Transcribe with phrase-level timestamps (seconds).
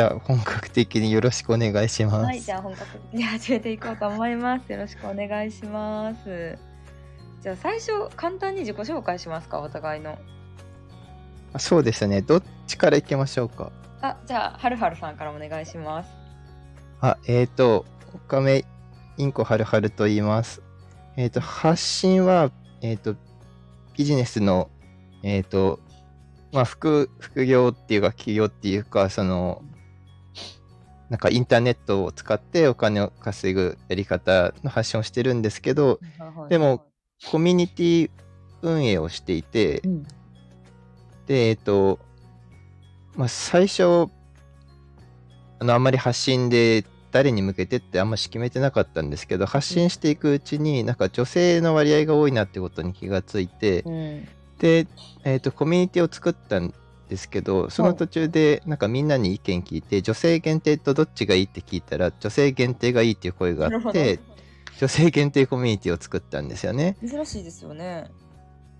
[0.00, 2.24] じゃあ本格的によろしくお願いします。
[2.24, 4.72] はい、じゃあ本格的に始めていこうと思います。
[4.72, 6.58] よろしくお願いします。
[7.42, 10.16] じゃあ最初簡単に自己紹介しますか、お互いの。
[11.52, 12.22] あそうですね。
[12.22, 13.72] どっちからいきましょうか。
[14.00, 16.08] あ、じゃあはるはるさんからお願いします。
[17.02, 18.64] あ、えっ、と、おかめ
[19.18, 20.62] インコはるはると言います。
[21.18, 23.16] えっ、と、発信は、えっ、と、
[23.98, 24.70] ビジネスの、
[25.22, 25.78] えっ、と、
[26.52, 29.62] まあ、副、副業っていうか、企業っていうか、その、
[31.10, 35.98] なんかインターネットを使ってお金を稼ぐやり方の発信をしてるんですけど、
[36.48, 36.86] でも、
[37.30, 38.10] コミュニティ
[38.62, 40.02] 運営をしていてう、ん、
[41.26, 41.98] で、えっ、と、
[43.16, 44.06] まあ、最初、
[45.58, 54.28] あの、あんまり発信で誰に向けてってあんまし決めてなかったんですけど、発信していくうちに、なんか女性の割合が多いなってことに気がついて、うん、
[54.60, 54.86] で、
[55.24, 56.72] えっ、と、コミュニティを作ったん
[57.10, 64.20] ですけど、その途中で、なんかみんなに意見聞いて、女性限定とどっちがいいって聞いたら、女性限定がいいっていう声があって、
[64.78, 66.96] 女性限定コミュニティを作ったんですよね。
[67.06, 68.10] 珍しいですよね。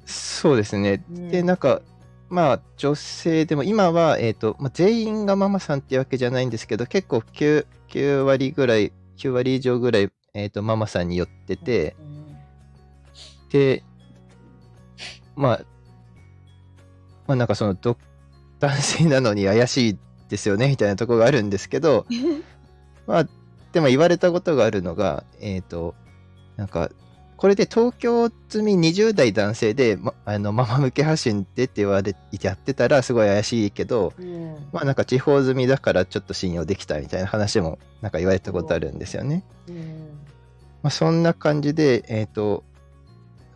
[0.06, 1.04] そうですね。
[1.10, 1.82] うんで、なんか、
[2.28, 12.20] まあ、女性でも、今は、えっ、と、まあ、全員がママさんっていうわけじゃないんですけど、結構9、9割ぐらい、9割以上ぐらい、えっ、と、ママさんに寄ってて、うん
[13.50, 13.82] で、
[15.34, 15.60] まあ、
[17.26, 17.96] まあ、なんかその、ど
[18.60, 22.06] 男性なのに怪しいですよね、みたいなところがあるんですけど、
[23.06, 23.28] まあ、
[23.72, 25.94] でも言われたことがあるのが、えっ、と、
[26.56, 26.90] なんか、
[27.40, 39.42] これで東京済み20代男性で、ま、あのママ向け発信でって言われてやってたらすごい怪しいけど、うんまあなんか地方済みだからちょっと信用できたみたいな話もなんか言われたことあるんですよね。
[39.68, 39.76] うん
[40.82, 42.62] まあそんな感じで、えっ、と、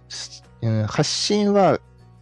[0.08, 1.78] すうん、発信は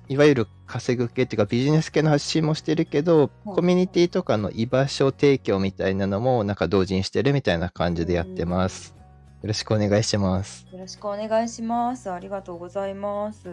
[0.08, 8.94] いわゆる稼ぐ系っていうかビジネス系の発信もしてるけど、はいコミュニティとかの居場所提供みたいなのもなんか同時にしてるみたいな感じでやってます。
[9.42, 10.66] よろしくお願いします。
[10.72, 12.10] よろしくお願いします。
[12.10, 13.42] ありがとうございます。
[13.42, 13.50] そ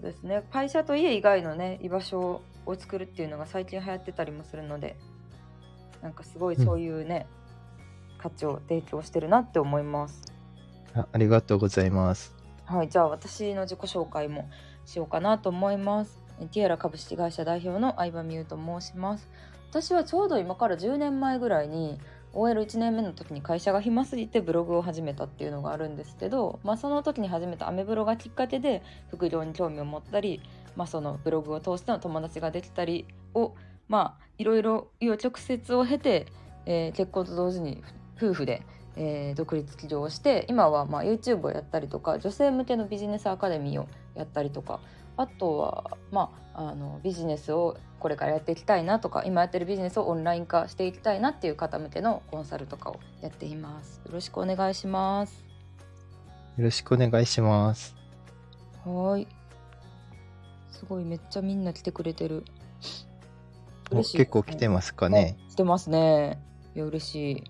[0.00, 0.42] うですね。
[0.50, 4.96] 会社と家以外のね、居場所を作るっていうのが最近流行ってたりもするので、
[6.02, 7.26] なんかすごいそういうね、
[8.18, 10.22] 価値を提供してるなって思います。
[10.94, 12.34] あありがとうございます。
[12.64, 14.48] はい、じゃあ私の自己紹介も
[14.88, 16.18] しようかなと思います。
[16.50, 19.28] ティアラ株式会社代表の相葉美優と申します。
[19.70, 22.00] 私はちょうど今から10年前ぐらいに
[22.32, 30.40] OL1 年目の時に会社が暇すぎてブログを始めたっていうのがあるんですけど、まあ、その時に始めたアメブロがきっかけで副業に興味を持ったり、
[30.74, 33.54] まあ、そのブログを通しての友達ができたりを
[33.88, 36.26] まあいろいろ紆余曲折を経て、
[36.66, 37.82] えー結婚と同時に
[38.16, 38.62] 夫婦で
[38.96, 43.88] えー独立起業をして今はまあ YouTube をやったりとか女性向けのビジネスアカデミーを
[44.18, 44.80] やったりとか
[45.16, 54.00] あとは、まあ、あのビジネスをこれからやっていきたいなとか今やってるビジネスをオンライン化していきたいなっていう方向けのコンサルとかをやっています。
[54.04, 55.44] よろしくお願いします。
[56.56, 57.96] よろしくお願いします。
[58.84, 59.28] はーい。
[60.70, 62.44] すごいめっちゃみんな来てくれてる。
[63.90, 65.36] お嬉しい結構来てますかね。
[65.48, 66.40] あ来てますね。
[66.76, 67.44] いや嬉しい。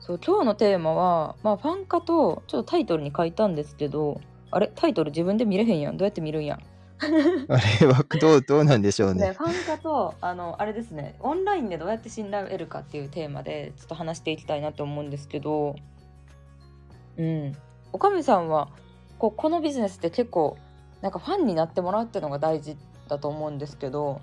[0.00, 4.20] そう今日のテーマは、まあ、ファン化とちょっとタイトルに書いたんですけど
[4.54, 4.70] あれ？
[4.74, 5.96] タイトル自分で見れへんやん。
[5.96, 6.60] どうやって見るんやん。
[7.02, 9.32] あれはどうどうなんでしょうね、ね。
[9.32, 11.16] ファン化とあのあれですね。
[11.20, 15.74] オンラインでどうやって信頼を得るかっていうテーマでちょっと話していきたいなと思うんですけど。
[17.16, 17.52] うん。
[17.92, 18.68] おかみさんは
[19.18, 20.56] こうこのビジネスって結構
[21.02, 22.76] なんかファンになってもらうっていうのが大事
[23.08, 24.20] だと思うんですけど、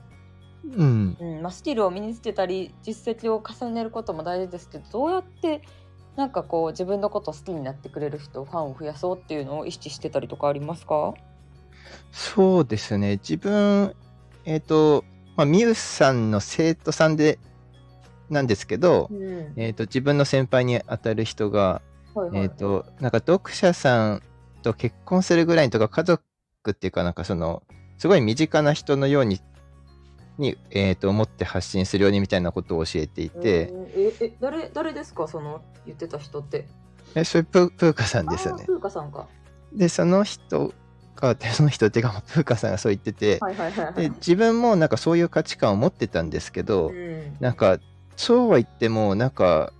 [0.64, 1.18] うん。
[1.20, 1.42] うん。
[1.42, 5.62] まあ、スキルを身につけたり実績を重ねることも大事ですけどどうやって
[6.16, 11.14] なんかこう自分のことを好きになってくれる人ファンを増やそうっていうのを意識してたりとかありますか？
[12.12, 13.18] そうですね。
[13.18, 13.96] 自分、
[14.46, 15.04] えっ、と、
[15.36, 17.40] まあ、みゆさんの生徒さんで、
[18.30, 19.54] なんですけど、うん。
[19.56, 21.82] えっ、と、自分の先輩に当たる人が、
[22.14, 22.42] はいはい。
[22.44, 24.22] えっ、と、なんか読者さん
[24.62, 26.24] と結婚するぐらいとか家族
[26.70, 27.64] っていうかなんかその、
[27.98, 29.40] すごい身近な人のように、
[30.42, 35.28] に、えっ、と、思って発信するようにみたいなことを教えていて、ええ誰誰ですか？
[35.28, 36.68] その言ってた人って。
[37.16, 38.66] えそれププーカさんですよね。
[38.66, 39.28] プーカさんか。
[39.74, 40.74] で、その人
[41.16, 43.94] が、その人っていうか、 プーカさんがそう言ってて、はいはいはいはい。
[43.96, 47.38] で自分もなんかそういう価値観を持ってたんですけど、うん。
[47.40, 47.80] なんか
[48.16, 49.72] そうは言ってもなんか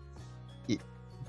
[0.68, 0.78] い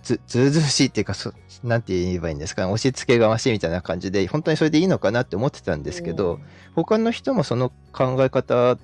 [0.03, 1.33] ずずうずうしいっていうかそ
[1.63, 2.73] なんて言えばいいんですかね。
[2.73, 6.41] 押し付けがましいみたいな感じで本当にそれでいいのかなって思ってたんですけど、
[6.75, 8.79] 他の人もその考え方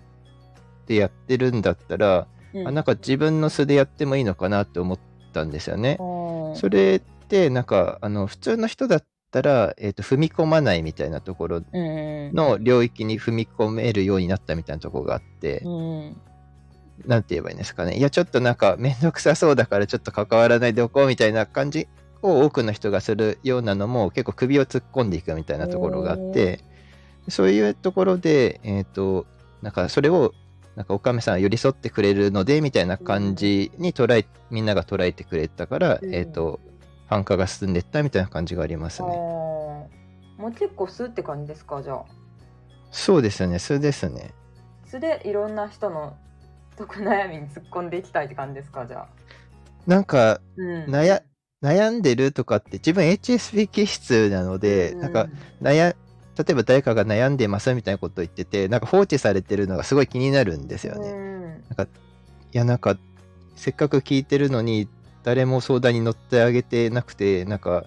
[0.88, 2.68] でやってるんだったら、うん。
[2.68, 4.98] あなんか自分の素でやってもいいのかなって思っ
[5.32, 5.98] たんですよね。
[6.00, 16.16] うんそれってなんかあの普通の人だったら、えー、と踏み込まないみたいなところうんの領域に踏み込めるようになったみたいなところがあって、うん
[17.06, 17.96] なんて言えばいいんですかね。
[17.96, 21.86] いや、ちょっとなんかめんどくさそうだからちょっと関わらないでおこうみたいな感じ
[22.22, 26.60] を多くの人がするようなのも結構首を突っ込んでいくみたいなところがあって、
[27.28, 29.26] そういうところで、えっ、と、
[29.62, 30.32] なんかそれを、
[30.78, 36.14] なんかおかめさんが寄り添ってくれるので、みたいな感じに捉え、みんなが捉えてくれたから、うん。
[36.14, 36.60] えっ、と、
[37.08, 39.08] ファン化が進んでいったみたいな感じがありますね。
[39.08, 39.90] も
[40.38, 42.04] う結構素って感じですかじゃあ。
[42.92, 44.30] そうですね、それですね。
[44.86, 46.16] 素でいろんな人の
[46.76, 49.08] 得悩みに突っ込んでいきたいって感じですかじゃあ。
[49.84, 50.84] なんか、うん。
[50.84, 51.22] 悩
[51.60, 55.26] 悩んでるとかって、自分 HSP 気質なので、なんか、
[55.60, 55.96] 悩
[56.38, 61.12] 例えば誰かが悩んでますみたいなことを言ってて、なんか放置されてるのがすごい気になるんですよね。
[61.12, 61.64] ね
[62.52, 62.96] いや、なんか、
[63.56, 64.88] せっかく聞いてるのに、
[65.24, 67.84] 誰も相談に乗ってあげてなくて、なんか、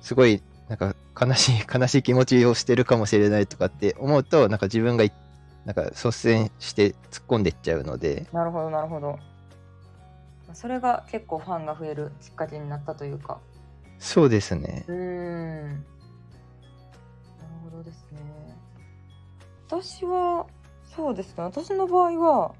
[0.00, 5.12] すごい、なんか、悲しい、 悲しい気持ちをしてるかもしれないとかって思うと、なんか自分がい、
[5.64, 9.18] なんか率先して突っ込んでいっちゃうので、なるほどなるほど。
[10.52, 13.38] それが結構ファンが増えるきっかけになったというか。
[13.98, 14.84] そうですね。
[14.88, 15.86] うーん
[17.76, 18.18] なるほどですね。
[19.68, 20.46] 私は
[20.94, 21.44] そうですね。
[21.44, 22.54] 私の場合は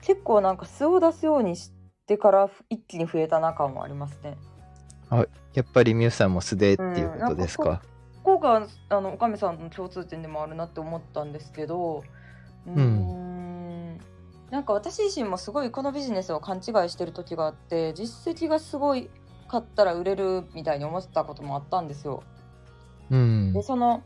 [0.00, 1.72] 結構なんか素を出すようにし
[2.06, 4.36] てから一気に増えた仲もありますね。
[5.54, 7.80] やっぱりミュウさんも素でっていうことですか？
[8.22, 12.02] ここがあのおかみさんの共通点でもあるなって思ったんですけど
[12.66, 13.98] うーん。
[14.50, 19.10] なんか私自身もすごいこのビジネスを勘違いしてる時があって実績がすごい
[19.48, 22.22] 買ったら売れるみたいに思ってたこともあったんですよ。
[23.10, 23.52] うん。
[23.52, 23.62] で。
[23.62, 24.02] その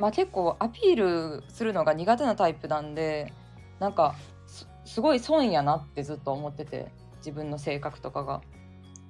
[0.00, 3.32] まあ結構アピールするのが苦手なタイプなんで
[3.78, 4.14] なんか
[4.46, 8.40] すすごい損やなってずっと思ってて自分の性格とかが。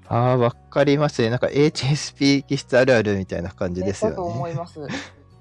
[0.08, 1.30] ああ、わかりますね。
[1.30, 4.52] なんか HSP 気質あるあるみたいな感じですよだと思ね。
[4.52, 4.80] います。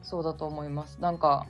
[0.04, 1.02] そうだと思います。
[1.02, 1.48] なんか、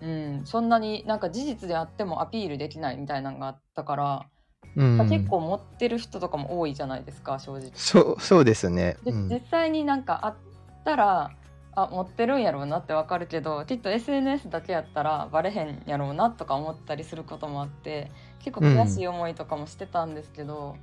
[0.00, 4.26] うん、そんなになんか事実であってもアピールできないみたいなのがあったから、
[4.74, 4.98] うん。
[5.08, 7.70] 結構持ってる人とかも多いじゃないですか、正直。
[7.74, 8.96] そう、そうですね。
[9.04, 10.36] で、うん実際になんかあっ
[10.84, 11.30] たら、
[11.76, 20.76] あ持ってるんやろうなってわかるけどきっと SNS だけやったらバレへんやろうなとか思ったりすることもあって結構悔しい思いとかもしてたんですけど、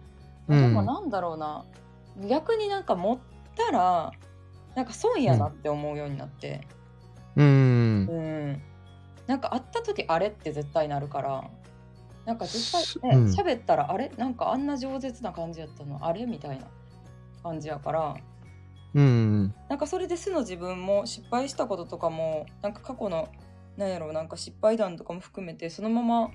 [0.48, 0.62] うん。
[0.62, 1.66] でもなんだろうな
[2.30, 3.20] 逆になんか持っ
[3.56, 4.12] たら
[4.76, 6.68] なんか損やなって思うようになって。
[7.36, 8.08] うん。
[8.08, 8.12] う
[8.52, 8.62] ん、
[9.26, 11.44] なんか会った時あれって絶対なるから
[12.26, 13.26] なんか実際ねうん。
[13.34, 14.12] 喋、ったらあれ？
[14.18, 16.06] なんかあんな饒舌な感じやったの？
[16.06, 16.26] あれ？
[16.28, 16.68] みたいな
[17.42, 18.16] 感じやから
[18.94, 19.54] うん。
[19.70, 23.30] なんかそれで素の自分も失敗したこととかもなんか過去の
[23.78, 26.32] なんやろうなんか失敗談とかも含めてそのまま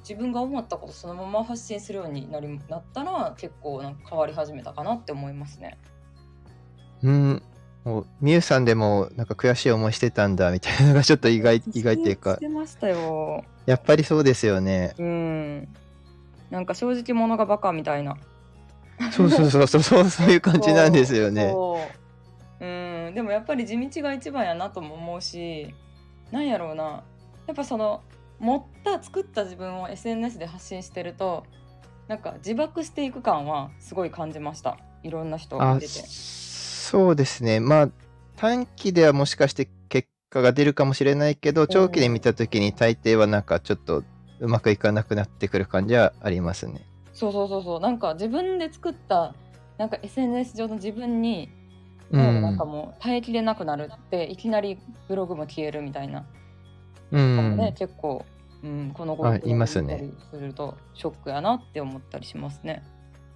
[0.00, 5.78] 自分が思ったことそのまま発信するようになりなったら結構なんか変わり始めたかなって思いますね。
[7.02, 7.42] うん。
[7.84, 13.44] もう、みゆさんでも、なんか悔しい思いしてたんだ、みたいなのがちょっと意外、意外っていうか し、てましたよ。
[13.66, 14.94] やっぱりそうですよね。
[14.98, 15.68] うん。
[16.50, 18.16] なんか正直者がバカみたいな。
[19.12, 21.50] そうそうそうそう、そうそういう感じなんですよね。
[21.52, 21.88] そ
[22.60, 25.74] ううんでもやっぱり地道が一番やなとも思うし
[26.30, 27.02] なんやろうな
[27.46, 28.02] やっぱその
[28.38, 31.44] 持った作った自分を SNS で発信してると
[32.06, 36.04] なんか自爆していく感はすごい感じましたいろんな人をあ見てて
[36.92, 37.58] そうですね。
[37.58, 37.88] まあ、
[38.36, 44.04] 短期ではもしかして結果が出るかもしれないけど、長期で見たときに大抵はなんかちょっと
[44.40, 46.82] うまくいかなくなってくる感じはありますね。
[47.22, 49.34] そうそうそうそうなんか自分で作った
[49.78, 51.50] なんか SNS 上の自分に、
[52.10, 56.26] うんなんかもう耐えきれなくなるっていきなりブログも消えるみたいな
[57.10, 57.56] うん。
[57.56, 58.26] ね、結構、
[58.62, 62.82] うん、このあいますねするとショックやなって思ったりしますね。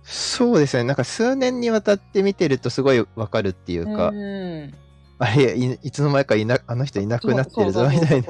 [0.03, 0.85] そうですね。
[0.85, 4.75] なんか数年にわたって見てるとすごいわかるっていうか、うん、
[5.19, 8.29] あれい、いつの間にかいなあの人いなくなってるぞみたいな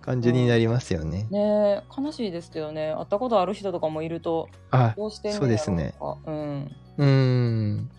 [0.00, 1.26] 感じになりますよね。
[1.30, 7.90] ねえ悲しいですけどね会ったことある人とかもいるとあ、どうしてんそうですねうん、うーん。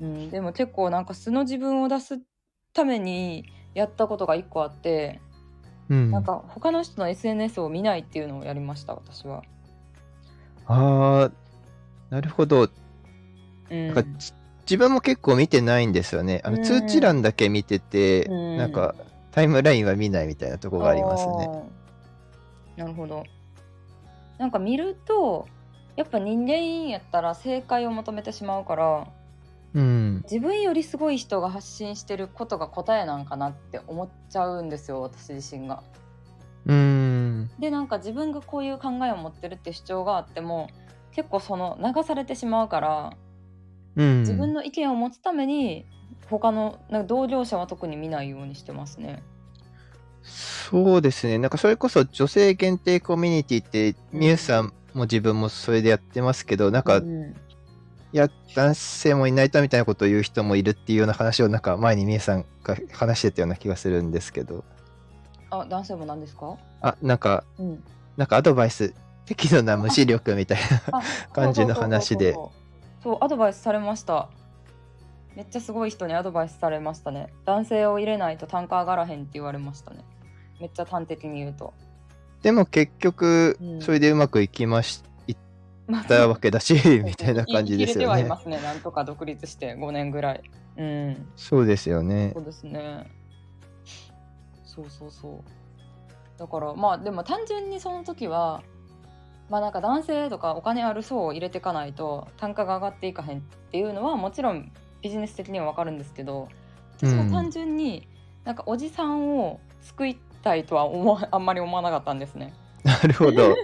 [0.00, 2.20] うん、でも結構なんか素の自分を出す
[2.72, 5.20] ためにやったことが一個あって、
[5.88, 6.10] うん。
[6.10, 9.42] なんか他の人の SNS を見ないっていうのをやりました私は。
[10.66, 11.30] ああ、
[12.10, 12.68] なるほど。
[13.70, 14.32] うん、なんかじ
[14.64, 16.40] 自分も結構見てないんですよね。
[16.44, 18.94] あのうん通知欄だけ見てて、うんなんか
[19.32, 21.50] タイムラインは見ないみたいなところがありますね。
[22.76, 23.24] なるほど。
[24.38, 25.46] なんか見ると
[25.96, 29.06] やっぱ人間やったら正解を求めてしまうから
[29.74, 30.22] うん。
[30.22, 35.82] 自分よりすごい人が発信してることが答えなんかなって思っちゃうんですよ私自身が。
[36.66, 37.50] うーん。
[37.58, 40.68] でなんか自分がこういう考えを持ってるって主張があっても
[41.12, 43.12] 結構その流されてしまうから
[43.96, 44.20] うん。
[44.20, 45.86] 自分の意見を持つために
[46.28, 49.22] 他のなんか同業者は特に見ないようにしてますね。
[50.22, 51.38] そうですね。
[51.38, 57.34] なんかそれこそ女性限定コミュニティって、うんみゆさんも自分もそれでやってますけど、なんか、いうん
[58.14, 64.64] や、男性もいないとみたいなことを言う人もいるっていうような話を、なんか前にみえさんが話してたような気がするんですけど、
[65.50, 67.84] あ男性も何ですか、あ、なんか、うん、
[68.16, 68.94] なんかアドバイス、
[69.26, 70.98] 適度な無視力みたいな。
[70.98, 71.02] あ
[71.34, 72.63] 感じの話でそうそうそうそう
[73.04, 74.30] そうアドバイスされました。
[75.36, 77.34] めっちゃすごい人にアドバイスされましたね。
[77.44, 80.02] 男性を入れないと単価上がらへんって言われましたね。
[80.58, 81.74] めっちゃ端的に言うと。
[82.42, 83.82] でも結局う、ん。
[83.82, 85.02] それでうまくいきまし
[85.86, 88.00] まあたわけだし、みたいな感じですよね。
[88.00, 88.40] てはいま。
[88.40, 88.58] すね。
[88.62, 90.42] なんとか独立して5年ぐらい。
[90.78, 91.28] うん。
[91.36, 92.30] そうですよね。
[92.32, 92.40] そ。
[92.40, 93.06] うですね。
[94.64, 96.38] そうそうそう。
[96.38, 98.62] だからまあでも単純にその時は
[99.54, 106.48] まあなんか男性とかお金ある層を入れていかないと単価が上がっていかへんっていうのはもちろんビジネス的には分かるんですけど
[106.96, 108.08] 私は単純に
[108.42, 112.52] なんかおじさんを救いたいとは思わ あんまり思わなかったんですね。
[112.82, 113.54] なるほど。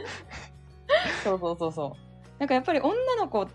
[1.25, 3.49] そうそうそうそうなんかやっぱり女の子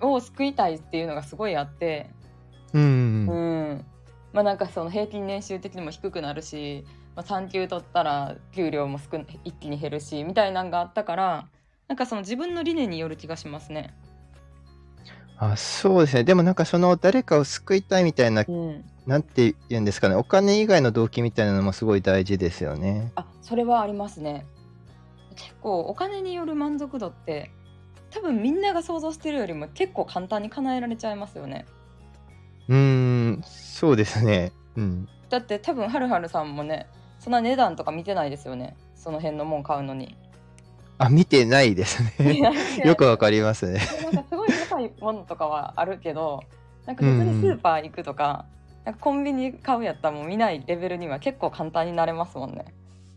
[0.00, 2.10] を救いたいっていうのがすごいあって
[2.72, 2.82] うん。
[2.82, 3.32] う
[3.74, 3.86] ん
[4.32, 6.84] まあなんかその平均年収的にも低くなるし、
[7.16, 11.48] まあ、産休取ったら給料も少な一気に減るしみたいなんがあったから
[11.88, 13.94] なんかその自分の理念による気がしますね。
[15.36, 16.24] あ、そうですね。
[16.24, 20.14] でもなんかその誰かを救いたいみたいな、うん、なんて言うんですかね。
[20.14, 23.12] お金以外の動機みたいなのもすごい大事ですよね。
[23.16, 24.46] あそれはありますね。
[25.36, 27.50] 結構お金による満足度って
[28.10, 31.66] 多分みんなが想像してるよりも結構簡単に叶えられちゃいますよね。
[32.68, 34.52] うーん、そうですね。
[34.76, 35.08] うん。
[35.28, 36.86] だって多分はるはるさんもね
[37.24, 40.14] そんな値段とか見てないですよねその辺のもん買うのに。
[40.98, 42.38] あ、見てないですね。
[42.84, 43.80] よくわかりますね。
[44.02, 46.44] なんかすごい高いものとかはあるけど
[46.86, 48.44] なんか普通にスーパー行くとか,、
[48.84, 52.66] なんかコンビニ買うやったらもう見ないレベルには結構簡単になれますもんね。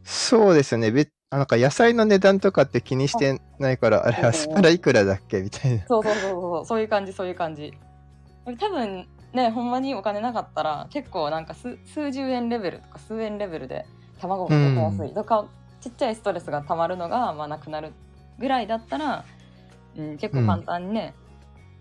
[0.05, 0.89] そうですよね。
[0.91, 5.85] べあなんか野菜の値段とかって気にしてないから、あれ、あアスパラいくらだっけみたいな。
[5.85, 7.73] そうそうそうそうそういう感じそういう感じ。
[8.57, 13.85] 多分ねほんまにお金なかったら結構なんか数数十円レベルとか数円レベルで
[14.17, 15.13] 卵が出てやすい。
[15.13, 15.45] とか、
[15.81, 17.93] ちっちゃいストレスがたまるのがまあなくなる
[18.39, 19.25] ぐらいだったら、
[19.95, 21.13] うん、結構簡単にね、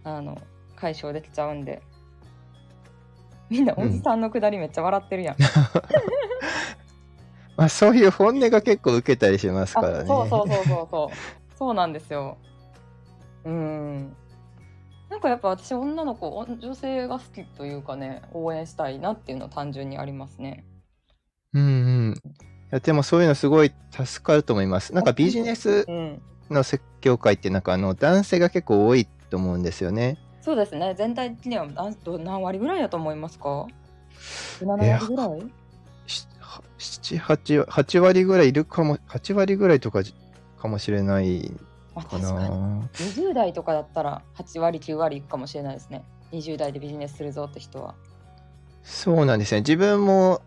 [0.04, 0.38] あの
[0.76, 1.82] 解消できちゃうんで。
[3.48, 5.36] みんなおじさんのくだりめっちゃ笑ってるやん。
[7.56, 10.06] まあ、そういう本音が結構受けたりしますからあね。
[10.06, 11.16] そうそうそうそうそう。
[11.56, 12.36] そうなんですよ。
[13.44, 14.16] うん。
[15.08, 20.64] なんかやっぱ私女の子お女性が好きというかね応援したいなっていうのは単純にありますね
[21.60, 21.68] うんう
[22.10, 22.14] ん。
[22.14, 22.20] い
[22.70, 24.92] やでもそういうのすごい助かると思います。
[24.94, 30.18] なんかビジネスうんの説教会ってなんかあの男性が結構多いと思うんですよね。
[30.40, 33.66] そうですね全体的には何ど何割ぐらいだと思いますか
[34.60, 35.42] ？7いや割ぐらい？
[36.06, 40.14] しは7、8、8割ぐらいいるかも、8割ぐらいとかじ
[40.60, 41.50] かもしれない
[41.94, 42.88] かあ確かにな。
[42.94, 47.94] 20代とかだったら8割9割いくかもしれないですね20代でビジネスするぞって人は
[48.84, 49.62] そうなんですね。
[49.62, 50.42] 自分も、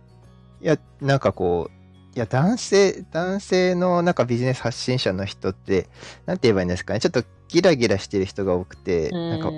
[0.62, 5.88] いや、なんかこう、いや、男性、男性のなんかビジネス発信者の人って、
[6.26, 7.00] なんて言えばいいんですかね。
[7.00, 9.52] ちょっとギラギラしてる人が多くて、なんか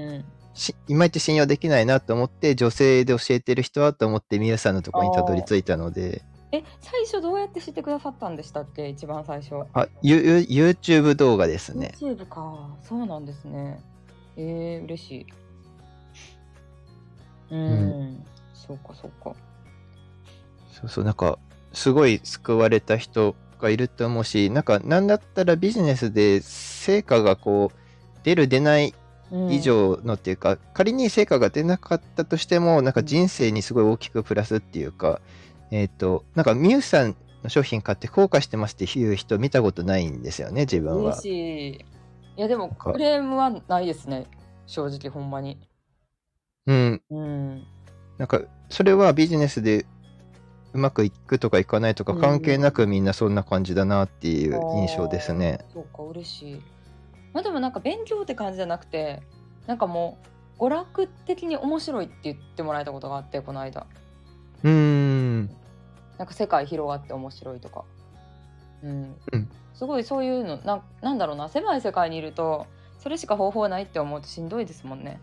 [0.87, 8.89] いまいち信用できないなと思って、女性で教えてる人はと思って、みゆさんのところにたどり着いたので、え最初どうやって知ってくださったんでしたっけ？
[8.89, 9.55] 一番最初。
[9.73, 11.93] あ、ゆゆ YouTube 動画ですね。
[11.97, 12.75] YouTube か。
[12.83, 13.79] そうなんですね。
[14.35, 15.25] えー、嬉しい。
[17.51, 19.33] うん、そうかそうか
[20.81, 21.39] そうそう、なんか、
[21.73, 27.77] すごい救われた人がいると思うし、なんか、なんだったらビジネスで成果がこう、
[28.23, 28.93] 出る出ない
[29.31, 29.51] うん。
[29.51, 35.21] 以上のっていうか、仮に成果が出なかったとしても、なんか人生にすごい大きくプラスっていうか、
[35.71, 41.13] えっ、と、なんかミュウさんの商品買って後悔してますっていう人見たことないんですよね、自分は。
[41.13, 41.21] 嬉。
[41.21, 41.85] しい。
[42.37, 42.91] いやでもか。
[42.91, 44.25] クレームはないですね
[44.65, 45.59] 正直ほんまに。
[46.67, 47.01] うん。
[47.09, 47.63] うん。
[48.17, 49.85] なんか、それはビジネスで
[50.73, 55.59] うまくいくとかいかないとかうん関係なくみんなそんな感じだなっていう印象ですね。
[55.61, 56.61] あーそうか嬉しい
[57.33, 59.21] まあでもなんか勉強って感じじゃなくて
[59.67, 60.17] なんかも
[60.59, 63.85] う娯楽的に面白いって言ってもらえたことがあってこの間
[64.63, 65.49] うーん。
[66.17, 67.83] なんか世界広がって面白いとか、
[68.83, 72.67] うんうんすごいそういうのなんなんだろうな狭い世界にいると
[72.99, 75.19] それしか方法ないって思うとしんどいですもんね。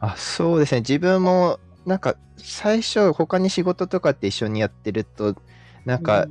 [0.00, 0.80] あ、そうですね。
[0.80, 5.34] 自分も、なんか、最初、他に仕事とかって一緒にやってると、
[5.84, 6.26] なんか、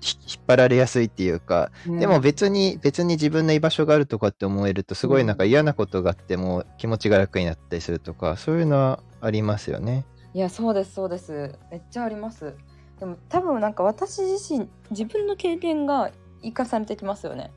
[0.00, 10.04] 引っ張られやすいっていうか、うんでも別に、別に自分の居場所があるとかって思えると、すごいなんか嫌なことがあっても気持ちが楽になったりするとか、そういうのはありますよね。
[10.34, 11.58] いやそうですそうです。
[11.70, 12.54] めっちゃあります。
[13.00, 16.10] でも多分なんか私自身自分の経験が
[16.42, 17.50] 生かされてきますよね。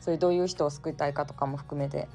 [0.00, 2.08] そういうどういう人を救いたいかとかも含めて。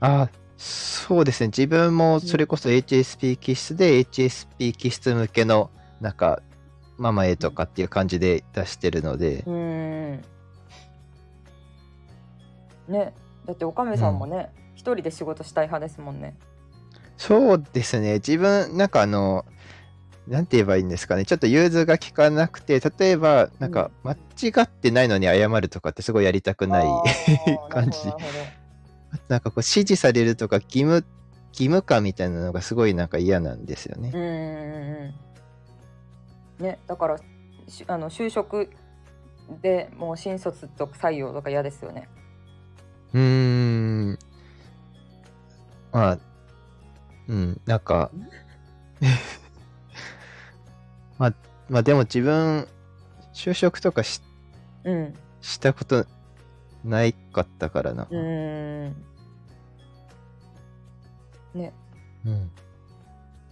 [0.00, 1.46] あそうですね。
[1.46, 6.42] 自分もそれこそ HSP 気質で HSP 気質向けのなんか
[6.98, 10.24] ママへとかっていう感じで出してるので、うーん
[12.88, 13.14] ね
[13.46, 16.36] だっておかめさんもね一、人で仕事したい派ですもんね
[17.16, 18.14] そうですね。
[18.14, 19.44] 自分、なんかあの、
[20.28, 21.24] なんて言えばいいんですかね。
[21.24, 24.16] ちょっと融通が効かなくて、例えば、なんか間違
[24.62, 26.84] ってないのに謝るとかってすごいやりたくない。
[26.84, 27.98] あー 感じ
[29.28, 31.04] なんかこう指示されるとか義務、
[31.52, 34.12] 義務感みたいなのがすごいなんか嫌なんですよね。
[34.14, 34.34] うんうんうん。
[35.02, 35.14] うん
[36.58, 37.18] ねだから
[37.68, 38.70] しあの就職
[39.62, 42.08] でもう新卒とか採用とか嫌ですよね。
[43.14, 43.20] うー
[44.12, 44.18] ん。
[45.92, 46.18] まあ、
[47.28, 48.10] うん、なんか、
[51.18, 51.34] まあ、
[51.70, 52.68] まあでも自分、
[53.32, 54.20] 就職とかし
[54.84, 55.14] うん。
[55.40, 56.04] したこと
[56.84, 58.06] ないかったからな。
[58.10, 59.04] うーん。
[61.54, 61.72] ね。
[62.24, 62.50] うん。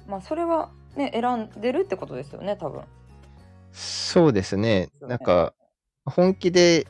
[0.07, 2.83] まあそれはね選んでるってことですよね多分。
[3.73, 4.89] そうですね。
[5.03, 5.53] なんか、
[6.07, 6.87] 本気で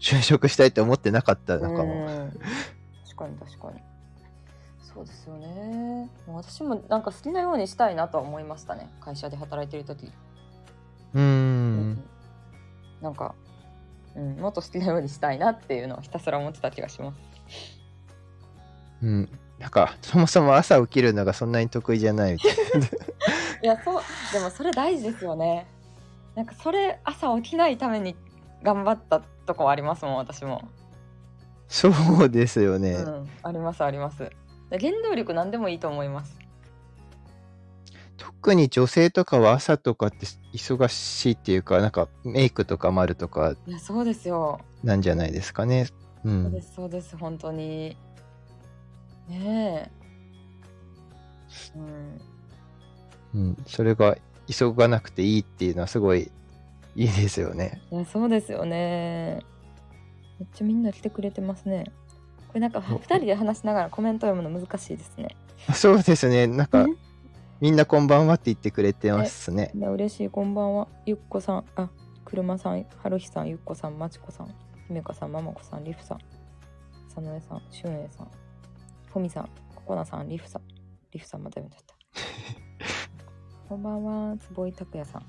[0.00, 1.94] 就職したいって思ってなかったのかも。
[1.94, 2.40] うん。
[3.04, 3.80] 確かに確かに。
[4.82, 6.10] そうですよね。
[6.26, 8.90] もう私もなんか好きなようにしたいなとは思いましたね。
[9.00, 10.10] 会社で働いてる時。
[11.14, 12.02] うーん。
[13.02, 13.34] なんか、
[14.16, 17.16] うん、もっと好きなようにしたいなっていうのをひたすら思ってた気がします
[19.02, 19.28] うん。
[19.58, 22.50] なんか、そもそも朝起きるのがそんなに得意じゃないみたい
[22.80, 22.86] な。
[23.62, 24.02] いやそう
[24.32, 25.66] でもそれ大事ですよね
[26.34, 28.16] なんかそれ朝起きないために
[28.62, 30.66] 頑張ったとこはありますもん私も
[31.68, 31.90] そ
[32.24, 32.92] うですよね。
[32.92, 34.30] うんありますあります
[34.70, 36.39] で原動力何でもいいと思います
[38.20, 45.88] 特に女性とかは朝とかって忙しいっていうか、なんかメイクとかもあるとかいやそうですよなんじゃないですかね。
[46.24, 46.28] う。
[46.28, 47.96] そうんですそうです本当に
[49.26, 49.90] ね
[51.74, 51.78] え
[53.34, 53.56] うんうん。
[53.66, 56.30] それが急がなくていいっていうのはすごい
[56.94, 57.80] いいですよね。
[57.90, 59.40] いやそうですよね
[60.38, 61.84] めっちゃみんな来てくれてますね
[62.48, 65.36] これなんかお2人で話しながらコメント読むの難しいですね
[65.74, 66.46] そうですね。
[66.46, 66.94] なんかね、
[67.60, 69.70] みんなこんばんはって言ってくれてますね。
[69.74, 70.88] いや嬉しいこんばんは。
[71.04, 71.64] ゆっこさん。
[71.76, 71.90] あ
[72.24, 72.86] 車さん。
[73.02, 73.48] はるひさん。
[73.48, 73.98] ゆっこさん。
[73.98, 74.54] まちこさん。
[74.88, 75.32] 姫香さん。
[75.32, 75.84] ままこさん。
[75.84, 76.18] りふさん。
[77.10, 77.62] さのえさん。
[77.70, 78.30] しゅんえいさん。
[79.12, 79.44] ふみさん。
[79.74, 80.28] ここなさん。
[80.30, 80.62] りふさん。
[81.12, 81.94] りふさんまた読んじゃった。
[83.68, 84.38] こんばんは。
[84.38, 85.20] 坪井拓也さん。
[85.20, 85.28] か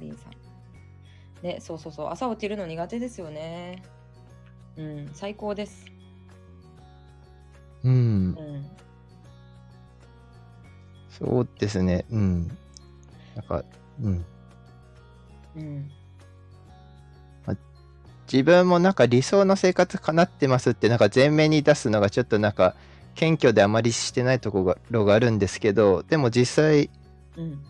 [0.00, 1.46] りんさん。
[1.46, 2.08] ねそうそうそう。
[2.08, 3.84] 朝起きるの苦手ですよね。
[4.76, 5.10] うん。
[5.12, 5.86] 最高です。
[7.84, 7.92] うん。
[8.36, 8.42] う。
[8.42, 8.82] ん
[11.24, 12.04] そうですね。
[12.10, 12.48] うん。
[13.36, 13.64] なんか、
[14.02, 14.24] うん。
[15.56, 15.90] うん
[18.32, 22.74] 自分もなんか理想の生活かなってますってなんか前面に出すのがちょっとなんか
[23.14, 26.88] 謙虚であまりしてないところがあるんですけどでも実際
[27.36, 27.62] うん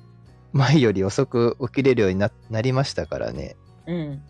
[0.53, 3.57] 前より遅く起きれるようにななりましたからね
[3.88, 4.23] うん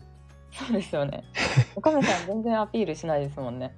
[0.51, 1.23] そうですよね
[1.75, 3.75] 岡部さん全然アピールしないですもんね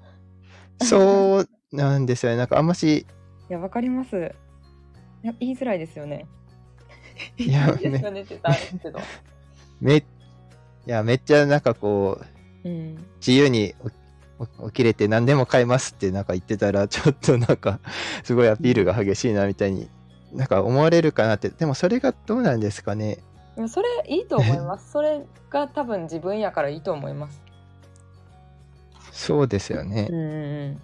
[0.82, 3.06] そうなんですよねなんかあんまし
[3.50, 4.34] いや、わかります。
[5.26, 6.28] いや、言いづらいですよね。
[7.38, 9.00] いやいいですよねって言ったらあれですけど。
[9.82, 10.04] めい
[10.86, 12.22] やめっちゃなんかこ
[12.64, 12.96] ううん。
[13.18, 13.74] 自由に
[14.40, 17.80] 起起きれて何でも買えますってなんか言ってたら ちょっとなんか
[18.24, 19.90] すごいアピールが激しいなみたいに
[20.34, 23.20] なんか思われるかなってでもそれがどうなんですかね
[23.56, 24.92] でもそれいいと思います。
[24.92, 27.42] それが多分自分やからいいと思います。
[29.12, 30.80] そうですよねうんうん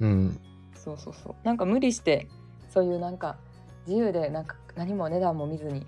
[0.00, 0.08] うん。
[0.10, 0.40] うん
[0.74, 1.34] そうそうそう。
[1.44, 2.26] なんか無理して、
[2.72, 3.36] そういうなんか
[3.86, 5.86] 自由でなんか何も値段も見ずに、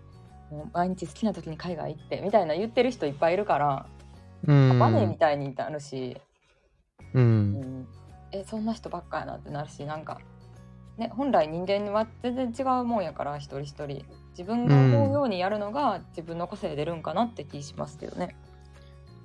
[0.50, 3.86] もう毎日好きな時に海外行ってみたいな言ってる人いっぱいいるから、
[4.46, 4.78] うん。
[4.78, 6.18] バネみたいになるし、
[7.14, 7.52] ううん。
[7.54, 7.88] ん、
[8.32, 10.20] えそんな人ばっかやなってなるしなんか、
[10.98, 14.04] ね、本来人間は全然違うもんやから一人一人。
[14.30, 18.36] 自分が思うようにやるのが自分の個性出るんかなって気しますけどね。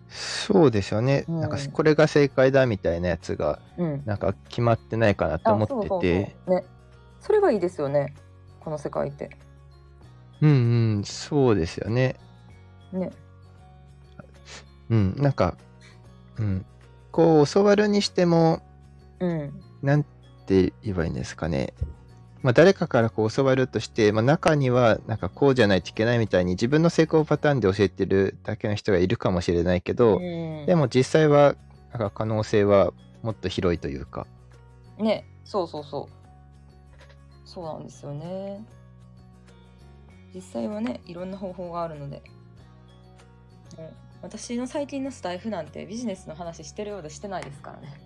[0.07, 1.41] そうですよね、うん。
[1.41, 6.35] なんかこれが正解だみたいなやつがうん、なんか決まってないかなと思ってて。
[6.47, 6.63] ね
[7.19, 8.13] それがいいですよね。
[8.59, 9.29] この世界って。
[10.41, 10.53] うんう
[10.99, 12.15] んそうですよね。
[12.91, 13.11] ね。
[14.89, 15.57] うんなんか
[16.37, 16.65] うん。
[17.11, 18.61] こう教わるにしても
[19.19, 19.61] うん。
[19.81, 20.03] なん
[20.45, 21.73] て言えばいいんですかね。
[22.41, 30.65] まあ誰かからこう教わるとして、まあ、中にはなんかこうじゃないといけないみたいに自分の成功パターンで教えてるだけの人がいるかもしれないけど、うん。
[30.65, 31.55] でも実際は
[31.91, 34.25] なんか可能性はもっと広いというか。
[34.97, 35.25] ね。
[35.43, 36.18] そうそうそう
[37.49, 38.63] そうなんですよね。
[40.35, 42.21] 実際はねいろんな方法があるので、
[43.75, 47.99] ね私の最近のスタイフなんてビジネスの話してるようでしてないですからね。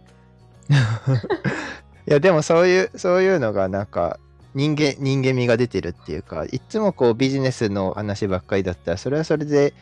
[2.08, 4.18] いやでもそういうそういうのがなんか
[4.54, 9.74] 人間人間味が出てるっていうかいつもこうビジネスの話ばっかりだったらそれはそれで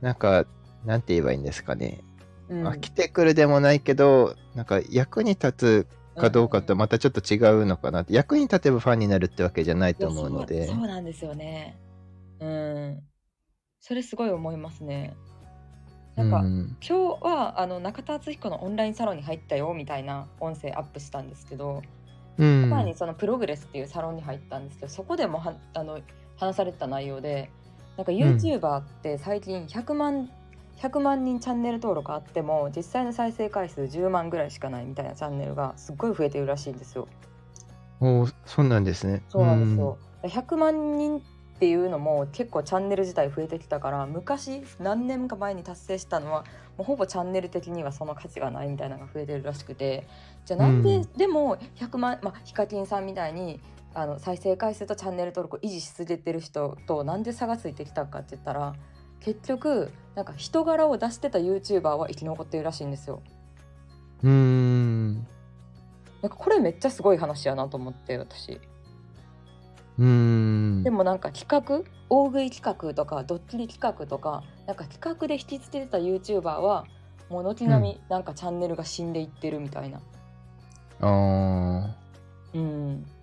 [0.00, 0.44] なんか
[0.84, 2.04] なんて言えばいいんですかね、
[2.48, 2.68] うん。
[2.68, 5.86] 飽きてくるでもないけどなんか役に立つ
[6.18, 10.66] かどうかとまたちょっと違うのかなって、役に立てばファンになるってわけじゃないと思うので。
[10.66, 11.78] そうそうなんですよね。
[12.40, 13.02] うん。
[13.80, 15.16] それすごい思いますね。
[16.16, 16.76] なんか、うん。
[16.86, 21.82] 今日はあの中田敦彦のオンラインサロンに入ったよみたいな音声アップしたんですけど、
[22.38, 22.70] うん。
[22.70, 26.00] 前にそのプログレスっていうサロンに入ったんですけどそこでもはあの
[26.36, 27.50] 話されてた内容で
[27.96, 30.30] なんか YouTuber って最近100万、
[30.80, 37.08] 100万人チャンネル登録あっても実際の再生回数10万ぐらいしかないみたいなチャンネルがすっごい増えてるらしいんですよ。
[38.00, 39.98] おーそうなんですねそうなんですよ。
[40.22, 41.20] 100万人っ
[41.58, 46.44] ていうのも結構チャンネル自体増えてきたから昔何年か前に達成したのは
[46.76, 50.06] もうほぼチャンネル的にはその価値がないみたいなのが増えてるらしくて
[50.46, 53.60] じゃあなんで、うんでも100万まあヒカキンさんみたいに
[53.94, 58.74] あの再生回数とチャンネル登録を維持し続けてる人となんで差がついてきたかって言ったら
[59.20, 63.22] 結局なんか人柄を出してた YouTuber は生き残ってるらしいんですよ。
[64.22, 65.14] うんうん。
[66.22, 68.60] なんかこれめっちゃすごい話やなと思って私。
[69.98, 70.82] うん。
[70.82, 76.86] でもなんか企画大食い企画とかドッキリ企画とかなんか企画で引きつけてた YouTuber は
[77.28, 80.00] もう軒並みなんかチャンネルが死んでいってるみたいな。
[81.00, 81.94] あ
[82.54, 83.06] うん。
[83.06, 83.17] ー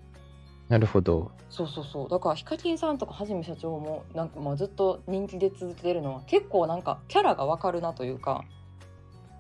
[0.70, 1.32] なるほど。
[1.50, 2.10] そうそうそう。
[2.10, 8.44] だからヒカキンさんとかはじめ社長もなんかまあずっと人気で続けてるのは結構なんかキャラがわかるなというか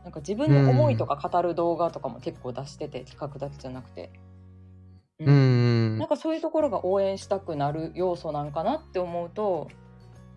[0.03, 4.11] なんか自分の思いとか語る動画とかも結構出してて企画だけじゃなくて、
[5.19, 5.27] うん。
[5.27, 9.69] うんなんかそういうところが応援したくなる要素なんかなって思うと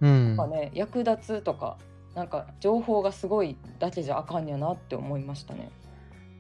[0.00, 0.36] うん。
[0.36, 1.76] なんかね役立つとか
[2.14, 5.70] なんか情報がすごいだけじゃあかんやなって思いましたね。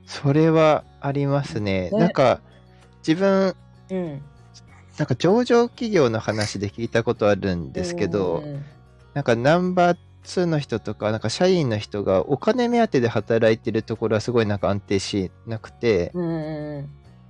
[0.06, 1.90] それはありますね。
[1.90, 1.98] ね。
[1.98, 2.40] なんか
[3.06, 3.54] 自分
[3.90, 4.22] うん、
[4.98, 8.64] なんか上場企業の話で聞いたことあるんですけど、うん
[9.14, 16.12] なんかナンバー2の人とか、なんか社員の人がお金目当てで働いてるところはすごいなんか安定しなくて、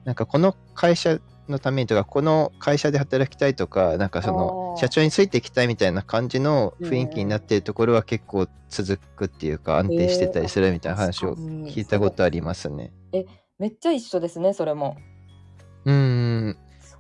[0.05, 12.93] なんかこの会社のためにとか、この会社で働きたいとか、なんかその社長についていきたいみたいな感じの雰囲気になってるところは結構続くっていうか安定してたりするみたいな話を聞いたことありますね。
[13.59, 14.97] めっちゃ一緒ですねそれも。
[15.87, 16.59] うん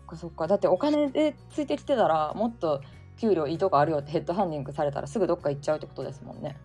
[0.09, 2.83] かそっかだってお金でついてきてたらもっと
[3.21, 6.57] 給料いいとこあるよってヘッドハンディングされたらすぐどっか行っちゃうってことですもんね。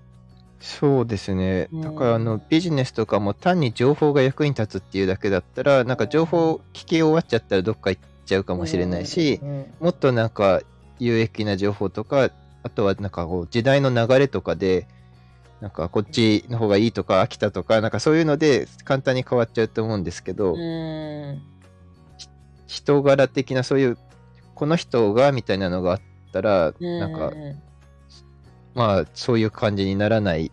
[0.60, 1.68] そうですね。
[1.74, 9.42] うんだからあのビジネスとかも単に情報が役に立つっていうだけだったら、なんか情報聞き終わっちゃったらどっか行っちゃうかもしれないし、
[9.82, 10.62] もっとなんか
[11.00, 12.30] 有益な情報とか、
[12.64, 14.88] あとはなんかこう時代の流れとかで、
[15.60, 21.42] なんかこっちの方がいいとか飽きたとか、なんかそういうので簡単に変わっちゃうと思うんですけど、うん
[22.74, 23.98] 人柄的なそういう、
[24.56, 27.32] この人がみたいなのがあったら、うんなんか
[28.74, 30.52] まあそういう感じにならない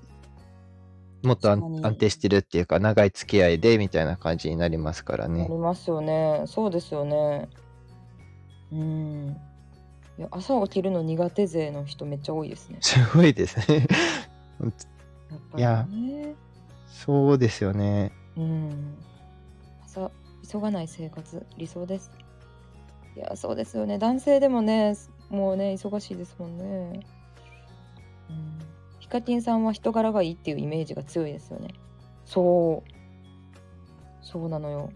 [1.22, 7.48] もっと安定してるっていうか長い付き合いでみたいな感じになりますからあねりますよねそうですよね。
[8.72, 9.37] うん
[10.18, 12.78] いや朝起きるの苦手勢の人めっちゃ多いですね。
[12.83, 13.87] すごいですね
[14.61, 14.70] やっ
[15.50, 16.35] ぱりいやね。
[16.87, 18.94] そうですよねうん。
[19.87, 20.11] 朝
[20.50, 22.10] 急がない生活理想です。
[23.16, 24.96] いやそうですよね男性でもね
[25.30, 27.00] もうね忙しいですもんね。
[28.28, 28.58] うん。
[28.98, 31.74] ヒカキンさんは人柄がいいっていうイメージが強いですよね。
[32.24, 32.90] そう。
[34.22, 34.90] そうなのよ。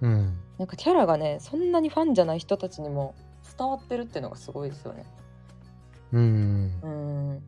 [0.00, 3.14] うんなんかキャラがねそんなにファンじゃない人たちにも
[3.56, 5.04] 伝わってるっていうのがすごいですよね。
[6.12, 7.42] うんうん。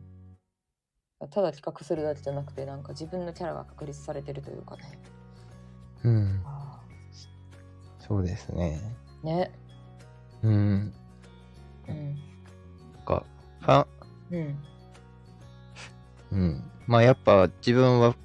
[1.31, 4.99] ただ企画するだけじゃなくてなんか自分のキャラが確立されてるというかね。
[6.03, 6.36] うん
[8.07, 8.81] そうですね
[9.23, 9.51] ね。
[10.43, 10.93] うん
[11.87, 12.15] うん。
[12.93, 13.23] なんか
[13.61, 13.87] ファン
[14.31, 14.57] うん。
[16.31, 18.15] うんまあやっぱ自分は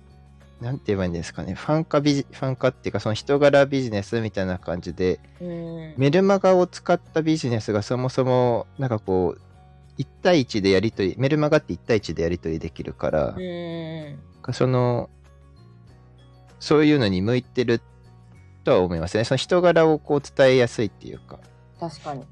[0.61, 5.95] なんて言えばいいんですかねファン化ビジファン化っていうかその人柄ビジネスみたいな感じでうん。
[5.97, 9.41] メルマガを使ったビジネスがそもそもなんかこう
[9.99, 14.19] 1対1でやり取りメルマガって1対1でやり取りできるから、うん。
[14.53, 15.11] その
[16.59, 17.81] そういうのに向いてる
[18.65, 21.39] とは思いますねその人柄をこう伝えやすいっていうか
[21.81, 22.25] 確かに。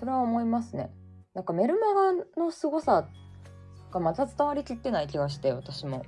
[0.00, 0.90] それは思いますね。
[1.34, 3.06] なんかメルマガの凄さ
[3.92, 6.04] がまた伝わりきってない気がして私も。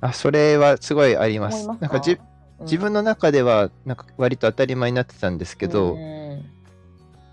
[0.00, 2.18] あそれはすごいありますますなんかじうん
[2.64, 6.22] 自分の中ではなんか割と当たり前になってたんですけど、うん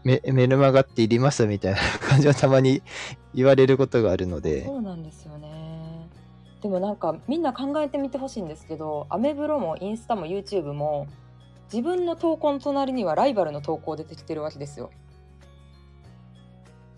[0.04, 2.82] メメルマガっていりますみたいな感じはたまに
[3.36, 4.65] 言われることがあるので。
[4.65, 6.10] そうなんですよね
[6.62, 11.08] でもなんかみんな考えてみてほしいんですけどアメブロもインスタも YouTube も
[11.71, 14.91] 自分の投稿の隣にはライバルの投稿出てきてるわけですよ。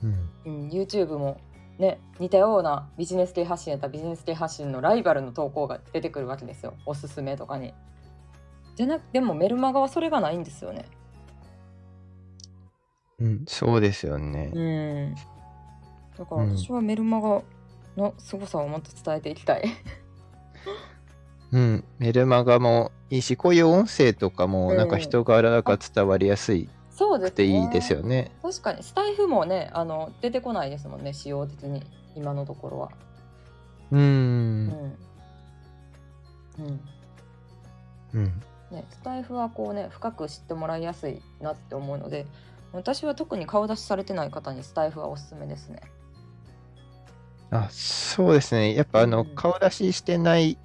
[0.04, 1.40] うんうん、YouTube も
[1.78, 7.74] ね似たようなビジネス系発信やったらビジネス系発信のライバルの投稿が出てくるわけですよおすすめとかに。
[8.76, 10.86] じゃなくでもメルマガはそれがないんですよね。
[13.20, 14.52] うん、そうですよね。
[14.54, 15.16] うん。
[16.18, 17.42] だからうん私はメルマガ
[17.98, 19.64] の凄さをもっと伝えていきたい。
[21.52, 28.32] うん、メルマガもいいし、こういう音声とかもうんなんか人柄が伝わりやすいそうですくていいですよね。
[28.42, 31.84] 確かにスタイフもねあの出てこないですもんね仕様的に
[32.16, 32.92] 今のところは。
[33.92, 34.98] うんん。
[36.60, 36.80] うん。
[38.14, 38.42] うん。
[38.72, 42.26] ね、スタイフはこうね深く知ってもらいやすいなって思うので
[42.72, 45.82] 私は特に顔出しされてない方にスタイフはおすすめですね。
[47.50, 48.74] あ、そうですね。
[48.74, 50.60] やっぱあの、うん顔出ししてない、く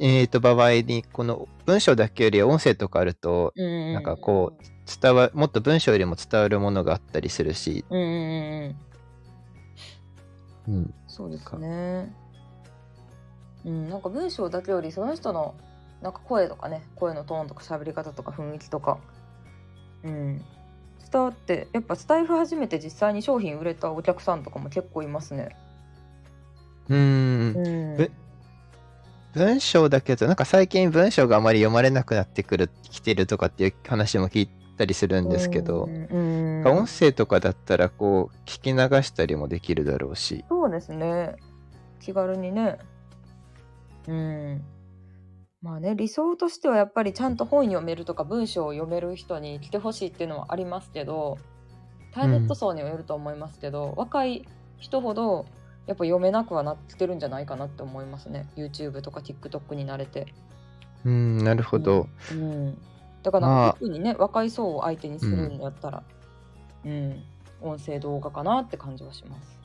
[0.00, 4.62] えっと、場合に、この文章だけより音声とかあると、うんなんかこう、
[5.00, 8.76] 伝わ、もっと文章よりも伝わるものがあったりするし、うん。
[11.06, 12.14] そうですね。
[13.64, 15.54] うん、なんか文章だけよりその人の
[16.00, 18.98] なんか声とかね声のトーンとか喋り方とか雰囲気とか、
[20.04, 20.44] うん、
[21.10, 25.56] 伝わってやっぱスタイフ初めて実際に商品売れたお客さんとかも結構いますね。
[26.88, 27.54] うーん。
[27.56, 27.62] う
[27.98, 28.10] んえ
[29.38, 40.44] 文章だけど、なんか最近文章があまり読まれなくなってくる、きてるとかっていう話も聞いたりするんですけど、うんうん音声とかだったらこう聞き流したりもできるだろうし。
[40.48, 41.36] そうですね
[42.00, 42.78] 気軽にね。
[44.08, 44.64] うん
[45.62, 51.38] まあね理想としてはやっぱりちゃんと本読めるとか文章を読める人に来てほしいっていうのはありますけど
[52.12, 54.46] ターゲット層にはよると思いますけど、若い
[54.78, 55.46] 人ほど
[55.88, 60.32] やっぱ読めなくはなってるんじゃないかなって思いますね YouTube とか TikTok に慣れて。
[61.04, 62.08] うん、なるほど。
[62.30, 62.78] うん、
[63.22, 66.02] だから特にね、若い層を相手にするんだったら、
[66.84, 67.22] うん、
[67.62, 69.58] 音声動画かなって感じはします。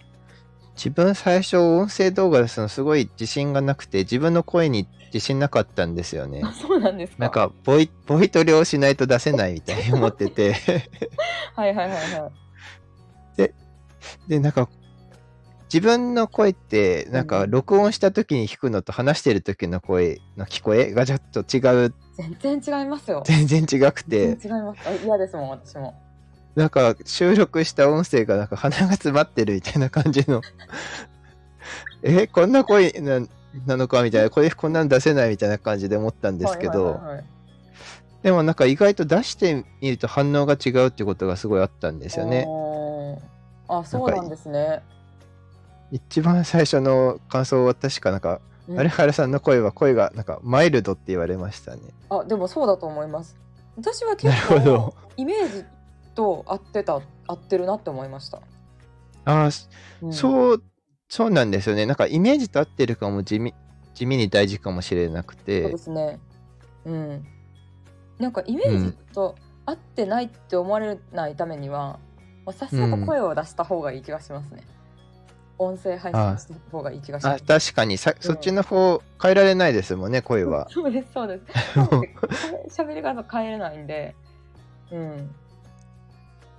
[0.76, 6.42] 自分最初音声動画出すのすごい自信がなくて自分の声に自信なかったんですよね。
[6.44, 7.18] あ そうなんですか？
[7.20, 10.54] なんかボイボイトレをしないと出せないみたいに思ってて
[11.56, 12.28] はいはいはいは
[13.46, 13.54] い。
[14.28, 14.70] でなんか
[15.74, 20.94] 自分の声ってなんかうん録音した時に聞くのと話してる時の声の聞こえ？
[20.94, 21.94] がちょっと違う
[22.40, 23.24] 全然違いますよ。
[23.26, 24.88] 全然違くて違います。
[24.88, 25.96] あ嫌ですもん私も。
[26.56, 30.42] なんか収録した音声がなんか鼻が詰まってるみたいな感じの
[32.04, 33.22] えこんな声な
[33.66, 37.02] なのかみたいな声こんなん出せないみたいな感じで思ったんですけど、
[38.22, 42.46] でもなんか意外と出してみると反応が違うってことがすごいあったんですよね。
[43.68, 44.84] あそうなんですね。
[45.94, 51.82] 一番最初の感想は確かなんか、うん有原さんの声は声がなんかマイルドって言われましたね。
[52.10, 53.36] あでもそうだと思います。
[53.76, 55.66] 私はな結構イメージ
[56.16, 58.38] と合ってた合ってるなって思いました。
[59.26, 59.50] ああ、
[60.02, 60.64] うんそう、
[61.10, 61.86] そうなんですよね。
[61.86, 63.54] なんかイメージと合ってるかも地味
[63.94, 66.20] 地味に大事かもしれなくそうてで、すね。
[66.86, 67.26] うん。
[68.18, 72.00] なんかイメージと合ってないって思われないためには、
[72.54, 74.64] さっさと声を出した方がいい気がしますね。
[75.66, 77.44] 音声配信した方がいい気がしまあす。
[77.44, 80.68] 確かにさ、そっちの方変えられないですもんね、声は。
[80.70, 81.44] そうですそうです。
[82.82, 84.16] 喋り方変えれないんで、
[84.92, 85.36] うん。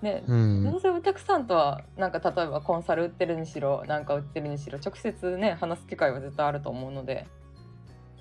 [0.03, 7.27] ね、うんどうせお客さんとはなんか例えばコンサル売ってるにしろなんか売ってるにしろ直接ね話す機会は絶対あると思うので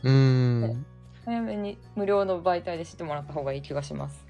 [0.03, 0.85] うん。
[1.25, 4.25] 早めに無料の媒体で知ってもらった方がいい気がします。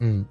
[0.00, 0.28] うん。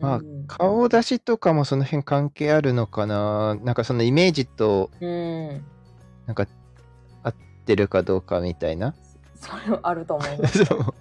[0.00, 3.54] まあうん顔出しとかもその辺関係あるのかな？
[3.62, 5.64] なんかそのイメージとうん、
[6.26, 6.46] なんか
[7.22, 8.94] 合ってるかどうかみたいな。
[9.36, 10.64] それはあると思います。
[10.64, 10.94] そう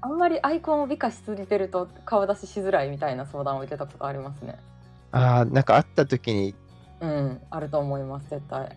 [0.00, 4.58] あんまりアイコンを美化しすぎてると顔出ししづらいみたいな相談を受けたことありますね。
[5.12, 6.54] ああ、なんか会った時に、
[7.00, 8.76] うん、あると思います絶対。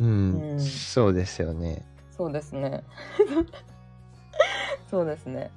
[0.00, 1.86] うん、うんそうですよね。
[2.16, 2.84] そうですね。
[4.90, 5.50] そうですね。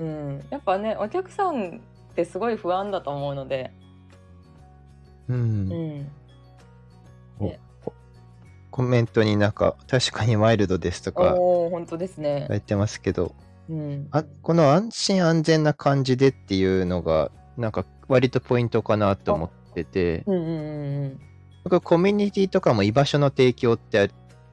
[0.00, 1.80] うん、やっぱねお客さん
[2.12, 3.70] ってすごい不安だと思うので、
[5.28, 6.08] うん。
[7.40, 7.52] うん、
[8.70, 12.46] コメントになんか、確かにワイルドですとかおお本当ですね。
[12.48, 13.34] 書いてますけど、
[13.68, 21.20] うん、あこの安心安全な感じでっていうのが、なんか割とポイントかなと思ってて、うんうんうんうん
[21.62, 24.08] 僕コミュニティとかも居場所の提供ってあ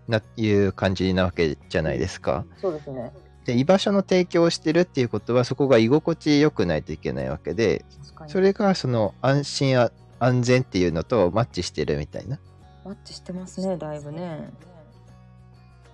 [0.10, 2.46] ないう感じなわけじゃないですか。
[2.62, 3.14] そうですね。
[3.48, 7.86] で居場所の提供をしてるっていうことはそこが居心地良くないといけないわけで
[8.28, 12.40] それがその安心や安全っていうのとマッチしてるみたいな。
[12.84, 14.50] マッチしてますねだいぶね。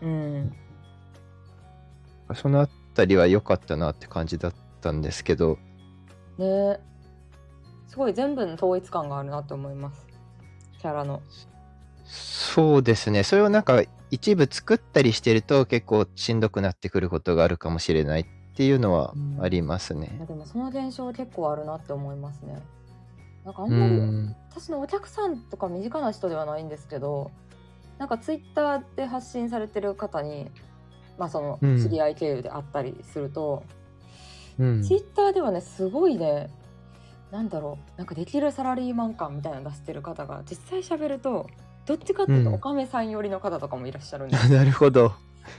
[0.01, 0.55] うん。
[2.33, 5.59] そのあたりは良かったなって感じだったんですけど。
[6.39, 6.79] ね。
[7.87, 10.07] すごい全部の統一感があるなと思います。
[10.79, 11.21] キャラの。
[12.05, 13.23] そうですね。
[13.23, 13.83] それをなんか
[14.13, 20.25] 一部作ったりしてると結構しんどくなってくることがあるかもしれないっていうのはありますいやね。
[20.27, 22.61] でもその現象結構あるなって思いますね。
[23.43, 24.35] なんかあんうまりん。
[24.51, 27.31] 私のお客さんとか身近な人ではないんですけど
[27.97, 30.51] なんかツイッターで発信されてる方に
[31.17, 31.81] まあそのうん。
[31.81, 33.63] 知り合い経由であったりすると、
[34.59, 34.83] うん。
[34.83, 36.51] ツイッターではねすごいね
[37.31, 41.49] なんだろうなんかできるサラリーマン感みたいなの出してる方が実際喋ると
[41.85, 42.55] どっちかっていうとうん。
[42.55, 45.13] おかめさん寄りの方とかもいらっしゃるんです、 なるほど。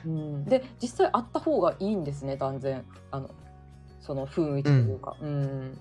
[0.07, 0.45] うん。
[0.45, 2.85] で実際会った方がいいんですね断然。
[3.11, 3.31] あの
[4.01, 5.79] その雰囲気というか、うん、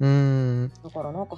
[0.00, 0.72] うん。
[0.82, 1.36] だからなんか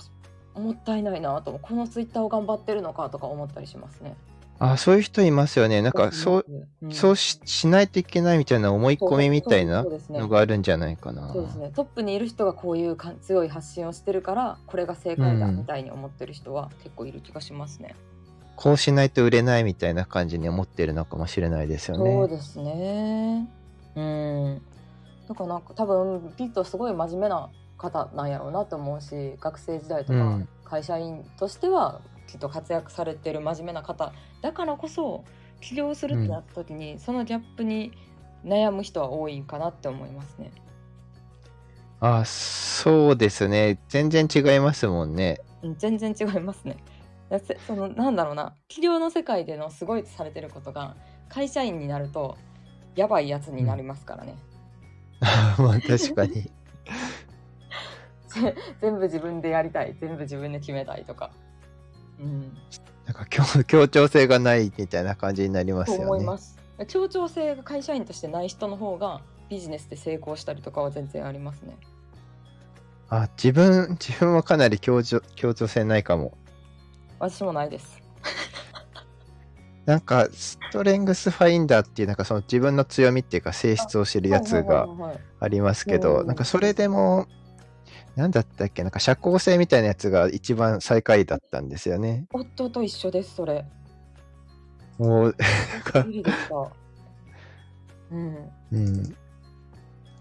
[0.55, 1.63] もったいないなと思う。
[1.63, 4.17] このツイッターを頑張ってるのかとか思ったりしますね。
[4.61, 5.83] あ、そういう人いますよね。
[5.83, 6.47] なんかそう、
[6.83, 10.19] うん、そうししないといけないみたいな思い込みみたいなそうですね。
[10.19, 11.33] のがあるんじゃないかな。
[11.33, 11.71] そうですね。
[11.75, 17.95] トップにいる人がこういうか強い発信をしてるからこれが正解だうんみたいに思ってる人は結構いる気がしますね。
[18.59, 22.29] こうしないと売れないみたいな感じに思ってるのかもしれないですよそうね。
[22.29, 23.49] ですね。
[23.95, 24.63] うん。
[25.29, 35.25] だからなんか多分きっとすごい真面目な方なんやろうなと思うし学生時代とかうん会社員としてはきっと活躍されてる真面目な方だからこそ
[35.61, 37.93] 起業するってなった時に、そのギャップに
[38.45, 40.53] 悩む人は多いかなって思いますね。
[42.01, 43.79] あ、そうですね。
[43.89, 45.41] 全然違いますもんね。
[45.63, 46.77] うん、全然違いますね。
[47.67, 50.97] そのなんだろうな起業の世界でのすごいとされてることが
[51.29, 52.39] 会社員になると
[52.97, 54.37] やばいやつになりますからね。
[55.59, 56.51] まあ確かに。
[58.81, 61.31] 全部自分でやりたい全部自分で決めたいとか、
[62.21, 62.57] うん、
[63.05, 66.05] なんか協協調性がないみたいな感じになりますとよね。
[66.05, 71.77] 思います協調性が会社員としてない人の方がビジネスで成功したりとかは全然ありますね
[73.11, 76.37] あ、自分、自分はかなり協調協調性ないかも。
[77.19, 78.03] 私もないです。
[79.87, 84.87] なんか、ストレングスファインダーっていう、なんかその自分の強みっていうか性質を知るやつが
[85.41, 87.27] ありますけうど、んなんかそれでも、
[88.15, 92.27] なんだったっけ、なんか社交性みたいなやつが一番最下位だったんですよね。
[92.33, 93.65] 夫と一緒ですそれ。
[94.99, 95.37] もう、
[95.73, 96.07] なんか
[98.11, 98.51] うん。
[98.73, 99.03] うん。
[99.03, 99.15] なん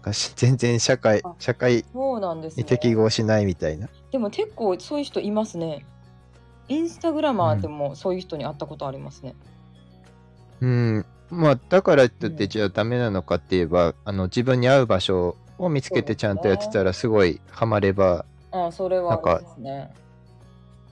[0.02, 1.84] かし全然社会あ、社会
[2.56, 3.88] に適合しないみたいな。
[4.10, 5.84] でも結構そういう人いますね
[6.68, 9.34] インスタグラマーでもそういう人に会ったことありますね、
[10.60, 11.06] うん。
[11.30, 19.92] まあ、だからっうんてじゃあダメなのかって言えば、あの、自分に合う場所を見つけてちゃんとやってたらすごいハマれば、ああそれはありますね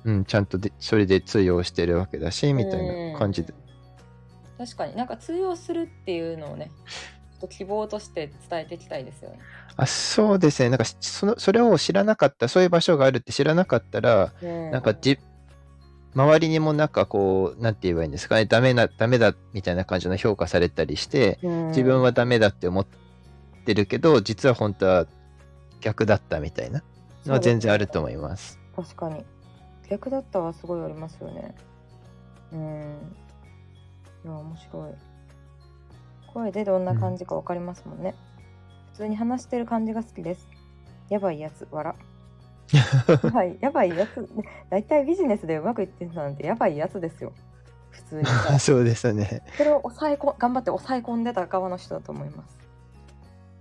[0.05, 3.55] うん、ちゃんとでそれで通用してるわけだし、みたいな感じで。
[4.59, 6.71] 確かになんか通用するっていうのをね
[7.33, 9.39] ちょっと希望として伝えていきたいですよね。
[9.77, 10.71] あ、そうですね。
[10.71, 15.19] なんかその、それを知らなかった、そういう場所があるって知らなかったら、うんなんかじ、
[16.16, 22.87] 周りにもなんかこう、なんて言えばいいんですかね、ダメな、ダメだみたいな感じの評価されたりして、うん自分はダメだって思っ
[23.66, 25.07] てるけど、実は本当は
[25.83, 26.83] 逆だったみたいな
[27.26, 28.59] のは全然あると思います。
[28.74, 29.24] 確かに
[29.90, 31.55] 逆だったはすごいありますよね。
[32.52, 33.16] うん。
[34.24, 34.94] いや面白い。
[36.33, 38.14] 声でどんな感じかわかりますもんね。
[38.92, 40.48] 普通に話してる感じが好きです。
[41.11, 41.94] やばいやつ、笑。
[43.33, 44.29] はい、やばいやつ。
[44.70, 47.33] だいたいビジネスでうまくいってる人なんてやばいやつですよ。
[47.90, 48.26] 普通に。
[48.59, 49.42] そうですね。
[49.57, 52.59] それを抑えこ頑張って抑え込んでた側の人だと思います。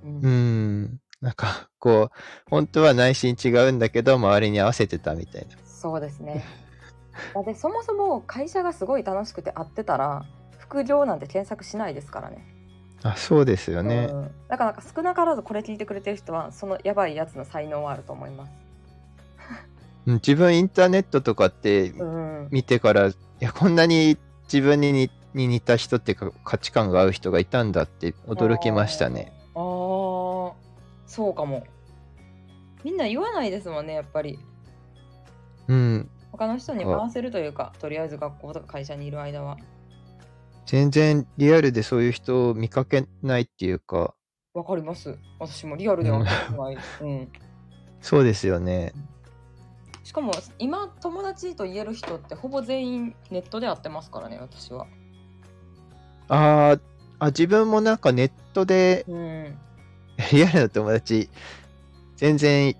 [0.03, 0.99] うんうん。
[1.21, 5.55] なんか、こう、本当は内心違うんだけど、周りに合わせてたみたいな。
[5.65, 6.43] そうですね。
[7.33, 10.25] だってそもそも会社がすごい楽しくて会ってたら
[10.57, 12.45] 副業なんて検索しないですからね。
[13.03, 14.09] あ、そうですよね。
[14.11, 18.64] うん、だからなんか少なからずこれ聞いてくれてる人はそのやばいやつの才能はあると思います。
[20.08, 29.34] うん自分インターネットとかってうん、見てから、いや、こんなに自分に似た人っていうか価値観が合う人がいたんだって驚きましたね。
[29.56, 30.53] あー
[31.08, 31.64] そうかも。
[32.84, 34.39] みんな言わないですもんねやっぱり。
[35.68, 36.10] うん。
[36.32, 39.58] 他の人に回せるというかとりあえず学校とか会社にいる間は。
[40.66, 44.14] 全然リアルでそういう人を見かけないっていうか、
[44.53, 45.18] わかります。
[45.39, 46.78] 私もリアルでは分かんない。
[47.01, 47.30] うん
[48.01, 48.93] そうですよね。
[50.06, 54.86] しかも今友達と言える人ってほぼ全員ネットで会ってますからね私は。
[56.30, 56.78] あ
[57.20, 59.58] あ、あ、自分もなんかネットでうん。
[60.32, 61.30] リアルな友達、
[62.16, 62.76] 全然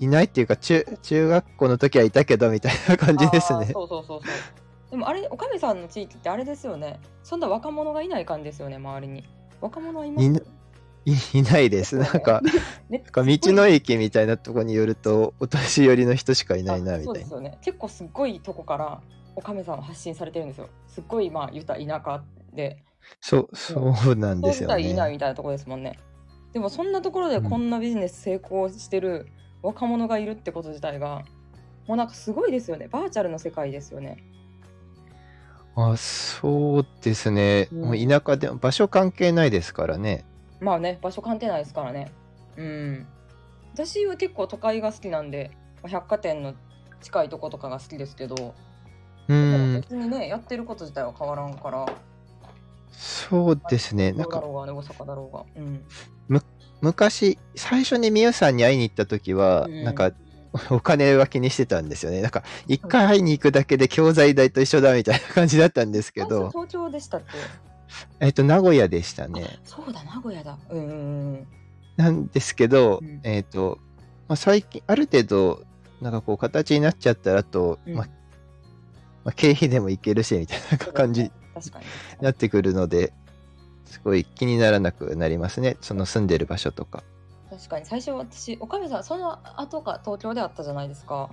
[0.00, 3.58] いないっていうか、中、中学校の時はいたけど、みたいな感じですね。
[3.58, 4.90] あーそうそうそうそう。
[4.90, 6.98] でもあれ、おかみさんの地域ってあれですよね。
[7.22, 9.24] そんな若者がいない感じですよね、周りに。
[9.60, 10.40] 若者はいますいな
[11.06, 11.96] いいないです。
[11.96, 12.40] なんか、
[12.88, 17.12] ねなんか道の駅みたいなとこによると、お年寄りの人しかいないな、あみたいな。
[17.12, 17.58] そうですよね。
[17.62, 19.00] 結構すっごいとこから
[19.34, 20.68] おかみさんは発信されてるんですよ。
[20.86, 22.22] すっごいまあ言ったら田舎
[22.54, 22.84] で、
[23.20, 25.12] そう、そうなんですよそうしたらいいなね。
[25.12, 25.98] みたいなところですもんね。
[26.52, 29.28] でもそんなところでこんなビジネス成功してる
[29.62, 31.22] 若者がいるってこと自体が、
[31.86, 32.88] もうなんかすごいですよね。
[32.88, 34.18] バーチャルの世界ですよね。
[35.76, 37.68] あ、そうですね。
[37.72, 40.24] うんもう田舎でも場所関係ないですからね。
[40.60, 42.10] まあね、場所関係ないですからね。
[42.56, 43.06] うん。
[43.72, 45.50] 私は結構都会が好きなんで、
[45.82, 46.54] まあ百貨店の
[47.00, 48.54] 近いとことかが好きですけど、
[49.28, 51.86] うん、別にね、やってること自体は変わらんから、
[52.92, 54.12] そうですね。
[54.12, 55.44] なんかどうだろうがね、大阪だろうが。
[55.56, 55.84] うん。
[56.80, 60.12] 昔、最初にみゆさんに会いに行った時は、うんなんか、
[60.70, 62.22] お金は気にしてたんですよね。
[62.22, 67.69] なんか、一回会いに行くだけで教材代と一緒だみたいな感じだったんですけあそうど、東京でしたっけ？
[68.20, 69.58] えっと、名古屋でしたね。
[69.64, 70.58] そうだ、名古屋だ。
[70.70, 71.46] うんうんうん。
[71.96, 73.78] なんですけど、うんえっと、
[74.28, 75.62] まあ、最近、ある程度、
[76.00, 78.06] なんかこう、形になっちゃったらと、うんまあ、
[79.24, 81.32] まあ、経費でもいけるし、みたいな感じに。
[82.20, 83.12] なってくるので、
[83.84, 85.76] すごい気にならなくなりますね。
[85.80, 87.02] その住んでる場所とか。
[87.50, 91.30] 確かに最初私おかみさんその後か東京で会ったじゃないですか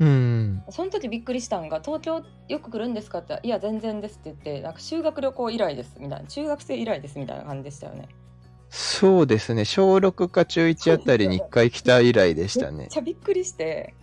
[0.00, 0.62] うん。
[0.70, 3.18] その時びっくりしたんが東京よく来るんですか？
[3.18, 8.08] っていや全然ですって言ってなんか修学旅行以来ですみたいな中学生以来ですみたいな感じでしたよね
[8.70, 9.64] そうですね。
[9.64, 12.98] 小6か中1あたりに1回来た以来でしたねめっち。
[12.98, 13.94] ゃびっくりして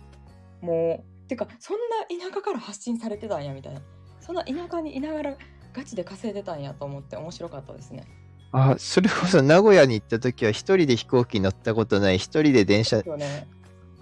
[0.60, 1.76] もうてかそん
[2.20, 3.80] な田舎から発信されてたんやみたいな
[4.20, 5.36] そんな田舎にいながら
[5.74, 8.04] ガチで稼いでたんやと思って面白かったですね
[8.52, 13.48] あ、それこそ名古屋に行った時は一人で飛行機乗ったことない、一人で電車ね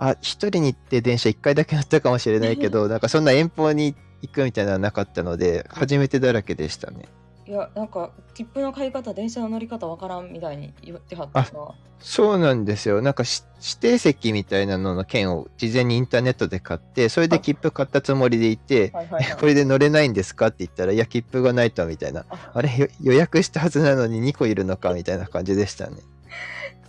[0.03, 7.05] あ、一人に行って電車一回だけ乗ったかもしれないけど、なんかそんな遠方に行くみたいなのはなかったので、初めてだらけでしたね。
[7.47, 13.03] いやなんか切符の買い方電車の乗り方わからんみたいに言ってはったからそうなんですよ。
[13.03, 22.25] なんかし指定席みたいなのの券を事前にインターネットで買って、それで切符買ったつもりでいて、はいはいはい これで乗れないんですかって言ったら、いや、切符がないと、みたいな。
[22.31, 25.97] ああれ、よ予約したはずなのに2個いるのか、みたいな感じでしたね。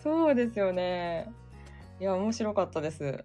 [0.01, 1.30] そうですよね。
[2.02, 3.24] いや、面白かったです。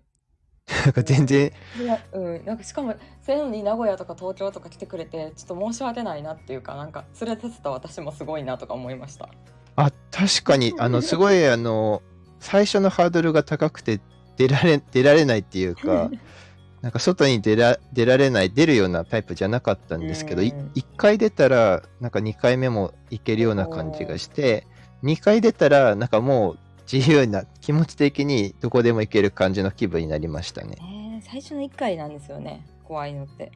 [0.84, 1.50] なんか全然、
[1.80, 9.30] いや、うん、なんかしかも、そういうのに名古屋とか東京とか来てくれて、ちょっと申し訳ないなっていうか、なんか連れてせた私もすごいなとか思いました。
[9.76, 12.02] あ、確かに、あの、すごい、あの、
[12.38, 13.98] 最初のハードルが高くて、
[14.36, 16.10] 出られ、出られないっていうか、
[16.82, 20.70] なんか外に出ら出られない、出るようなタイプじゃなかったんですけど、いうん。
[20.74, 24.66] 1回出たら、なんか2回目も行けるような感じがして、
[25.02, 26.58] 2回出たら、なんかもう
[26.90, 30.76] 自由な、気持ち的にどこでも行ける感じの気分になりましたね。
[30.80, 33.50] えー、最初の1回なんですよね、怖いのって。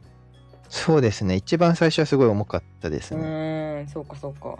[0.68, 3.24] そうですね、一番最初はすごい重かったですうね。
[3.24, 4.58] ーん、そうかそうか。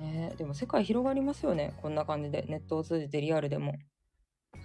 [0.00, 3.74] ねえでも世界広がりますよね、こんな感じで、ネットを通じてリアルでも。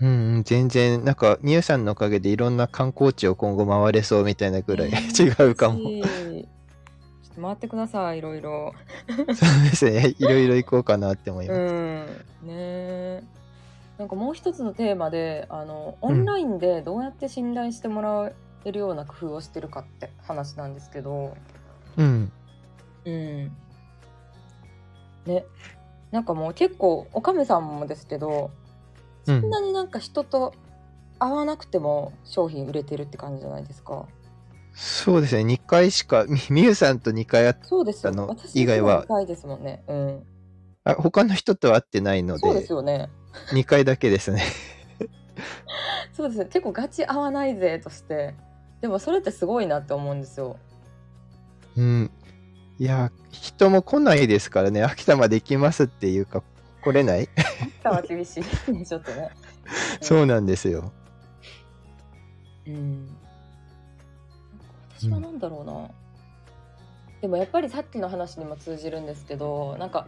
[0.02, 5.80] うんうん、全然、なんか、みゆさんのおかげでいろんな観光地を今後回れそうみたいなぐらいえー 違うかも。
[7.40, 8.74] 回ってください、いろいろ。
[9.08, 9.34] そうで
[9.76, 10.16] すね。
[10.20, 11.60] いろいろ行こうかなって思います。
[11.60, 13.24] うん、ねえ
[13.98, 18.32] なんかもう一つのテーマであのオンラインでどうやって信頼してもら
[18.64, 21.36] えるような工夫をしてるかって話なんですけど、
[21.98, 22.32] うん。
[23.06, 23.52] うん、
[25.26, 25.46] ね
[26.12, 28.52] なんかもう結構おかめさんもですけど
[29.26, 30.54] そんなになんか人と
[31.20, 34.06] 会わなくても商品売れてるって感じじゃないですか。
[34.82, 35.42] そうですね。
[35.44, 39.84] 2回しか、みみゆさんと2回会っそうですの私以外は深いですもんね。
[39.90, 40.24] うん。
[40.86, 43.10] あ他の人とは会ってないのそうでですよね。
[43.52, 44.42] 2回だけですね。
[46.16, 48.36] そうですね結構ガチ合わないぜとして
[48.82, 50.56] でもそれってすごいなって思うんですよ。
[51.76, 52.12] うん。
[52.78, 54.82] いや、人も来ないですからね。
[54.84, 56.42] 秋田まで行きますっていうか、
[56.82, 57.28] 来れない？
[57.82, 59.30] 北は厳しいねちょっとね。
[60.00, 60.94] そうなんですよ。
[62.66, 63.19] うん。
[65.08, 65.90] なんか私はなんだろうな、
[67.22, 70.08] でもやっぱりさっきの話にも通じるんですけどなんか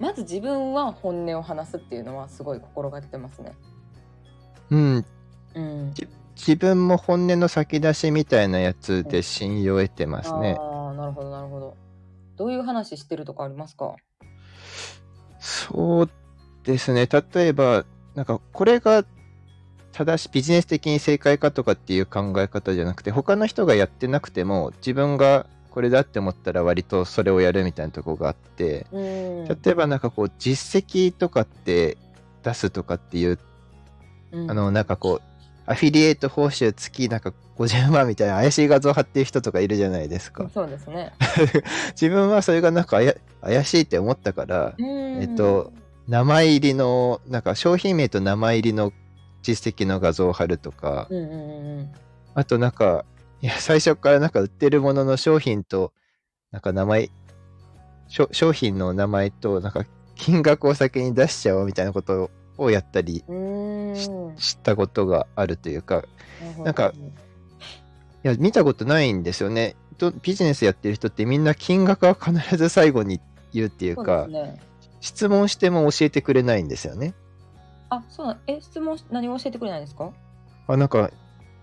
[0.00, 3.54] まず自分は本音を話すっていうのはすごい心がけてますね。
[4.70, 5.04] うん。
[5.54, 5.94] うん。
[6.34, 10.56] 自分も本音の先出しみたいなやつで信用を得てますね。
[10.58, 11.76] ああなるほどなるほど。
[12.36, 13.94] どういう話してるとかありますか？
[15.38, 16.10] そう
[16.64, 17.06] ですね。
[17.06, 17.84] 例えば、
[18.14, 19.04] なんかこれが
[19.92, 31.96] 正しいビジネス的に正解かとかっていう考え方じゃなくて、他の人がやってなくても自分がこれだって思ったら割とそれをやるみたいなとこがあって、うん例えばなんかこう実績とかって
[32.42, 33.38] 出すとかっていう、
[34.32, 35.32] うんあのなんかこう、
[35.66, 40.50] アフィリエイト報酬月なんか50万みたいな怪しい画像貼ってる人とかいるじゃないですか。
[40.52, 41.12] そうですね。
[41.92, 42.98] 自分はそれがなんか
[43.40, 44.82] 怪しいって思ったから、え
[45.22, 45.72] えっと、
[46.08, 48.92] 名前入りの、なんか商品名と名前入りの
[49.42, 51.92] 実績の画像を貼るとか、うんうんうんうん。
[52.34, 53.04] あとなんか、
[53.40, 55.92] いや、最初からなんか売ってるものの商品と、
[56.50, 57.10] なんか名前、
[58.08, 59.84] 商品の名前と、なんか
[60.14, 63.24] 金額を先に出しちゃおうみたいなことをやったり
[63.94, 66.04] ししたことがあるというか、
[66.64, 66.92] なんか
[68.24, 69.74] いや、見たことないんですよね。
[69.98, 73.20] とビジネスやってる人ってみんな金額は必ず最後に
[73.52, 74.60] 言うっていうか、ね。
[75.00, 77.14] 質問しても教えてくれないんですよね。
[77.94, 80.10] あ、そうなん、え、質問し、何を教えてくれないんですか？
[80.66, 81.10] あ、なんか、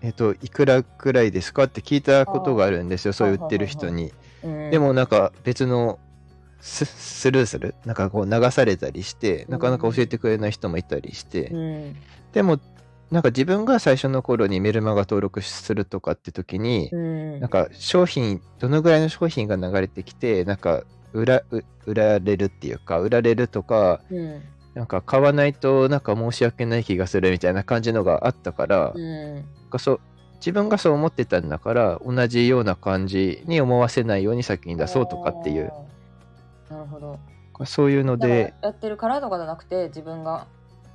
[0.00, 4.12] えっ、と、いくらくらいですかって聞いたことがあるんですよ、そう言ってる人に。
[4.44, 5.98] うんでもなんか別の
[6.60, 7.74] ススルーする？
[7.84, 11.96] なんかこう流されたりして、なかなか教えてくれない人もいたりして、うん。
[12.32, 12.60] でも
[13.10, 17.40] なんか自分が最初の頃にメルマガ登録するとかって時に、うん。
[17.40, 24.42] なんか商品、どのぐらいの商品が流れてきて、なんか売らう売られるっていうか、売られるとか、うん。
[24.74, 29.44] なんか買わないとなんか申し訳ない気がするみたいな感じのがあったから、うん。
[29.70, 30.00] かそう
[30.36, 35.72] 自分がそう思ってたんだから同じような感じに思わせないように先に出そうとかっていう。
[36.70, 37.18] なるほど。
[37.66, 40.46] そういうのでやってるからとかじゃなくて、自分が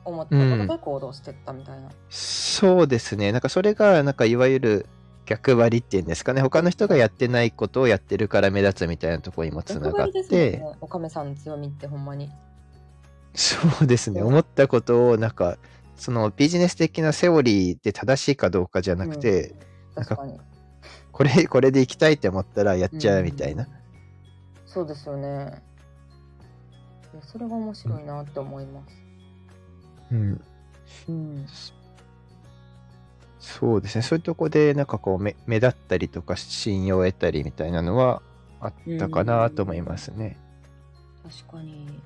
[0.04, 1.90] 思ったことで行動してったみたいな。
[2.10, 4.86] そうですねなんかそれがなんかいわゆる
[5.26, 10.64] 逆張りっていうんですかね他の人がやってないことをやってるから目立つみたいなところにもつながって、ね。
[10.82, 12.32] おかめさんの強みってほんまに。
[13.36, 15.58] そうですねうん思ったことをなんか
[15.96, 19.56] そのビジネス的なセオリーで正しいかどうかじゃなくて、
[19.96, 20.40] なんか確かに。
[21.12, 23.68] これこれで行きたいって思ったらやっちゃうみたいな、
[24.66, 25.64] そうですよね。
[27.14, 29.06] いやそれが面白いなって思います。
[30.12, 30.42] うん、
[31.08, 31.46] うん。
[33.40, 38.22] そうですねそういうとこでなんかこう目目立ったりとか信用を得たりみたいなのは
[38.60, 40.38] あったかなと思いますね。
[41.24, 42.02] 確かに。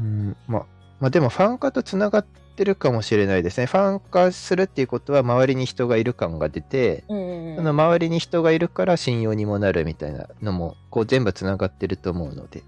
[0.00, 0.66] うん、まあ、
[1.00, 2.26] まあでもファン化とつながっ
[2.56, 3.66] てるかもしれないですね。
[3.66, 7.56] ファン化するっていうことは周りに人がいる感が出て、うんうんうん。
[7.56, 12.62] その周りに人がいるから信用にもなるみたいなのもこう全部つながってると思うので。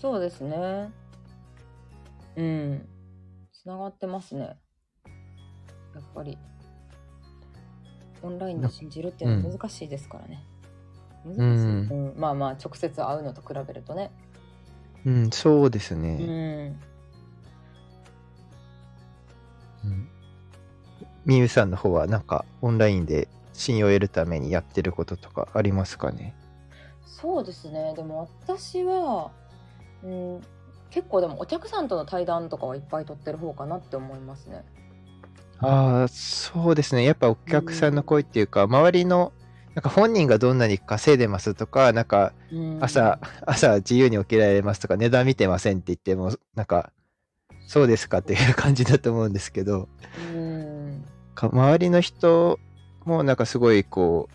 [0.00, 0.90] そうですね。
[2.36, 2.88] うん。
[3.52, 4.44] つながってますね。
[4.44, 4.54] や
[6.00, 6.38] っぱり。
[8.22, 10.44] オンラインで信じるっていうのは難しいですからね。
[11.24, 14.10] 難しい、うんうんまあまあ直接会うのと比べるとね。
[15.08, 16.16] うん、そうですうね。
[16.16, 16.80] ん。
[19.84, 20.08] うん
[21.24, 26.34] みゆさんの方はなんかオンラインで信用を得るためにやってることとかありますかね？
[27.06, 27.94] そうですね。
[27.96, 29.30] でも私は、
[30.02, 30.40] うん、
[30.90, 34.64] 結構でもお客さんとの対談とかはいっぱい取ってる方かなって思いますね。
[35.58, 37.04] ああ、そうですね。
[37.04, 39.32] やっぱお客さんの声っていうか、周りの、
[39.78, 46.90] なんか本人がどんなに稼いでますとか、なんかうん朝、朝自由に起きられますとか、値段見てませんって言っても、なんか、
[47.68, 49.88] そうですかっていう感じだと思うんですけど、
[50.34, 51.04] うん。
[51.36, 52.58] か周りの人
[53.04, 54.28] もなんかすごいこ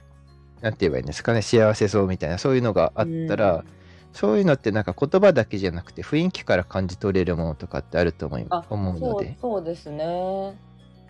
[0.61, 3.65] う、なんて言えばいいんですかね、幸せそうみたいな、そういうのがあったら、
[4.13, 9.37] そういうのってなんか言葉だけじゃなくて雰囲気から感じ取れるものとかってあると思いあ思うので。
[9.41, 10.57] そうですね。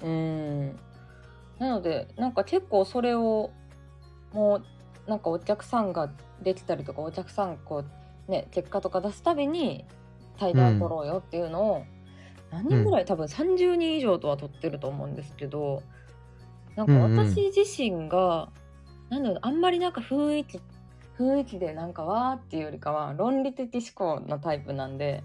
[0.01, 0.79] うん。
[1.59, 3.51] なのでなんか結構それを
[4.33, 4.61] も
[5.07, 6.09] うなんかお客さんが
[6.41, 7.83] できたりとかお客さんこ
[8.27, 9.85] うね結果とか出すたびに
[10.37, 11.85] 対談取ろうよっていうのを、
[12.51, 15.83] 何人ぐらい、多分30人以上とは取ってると思うんですけど
[16.75, 18.49] なんかうんうん私自身が、
[19.09, 20.59] なんだろうあんまりなんか雰囲気
[21.17, 25.23] 雰囲気でなんかわーっていうよりかは論理的思考のタイプなんで。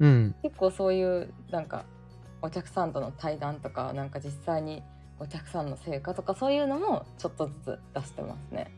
[0.00, 0.34] うん。
[0.42, 1.84] 結構そういうなんか
[2.42, 4.82] お客さんとの対談とかなんか実際に
[5.22, 8.72] お客さんの成果とかそういうのもちょっとずつ出してますね。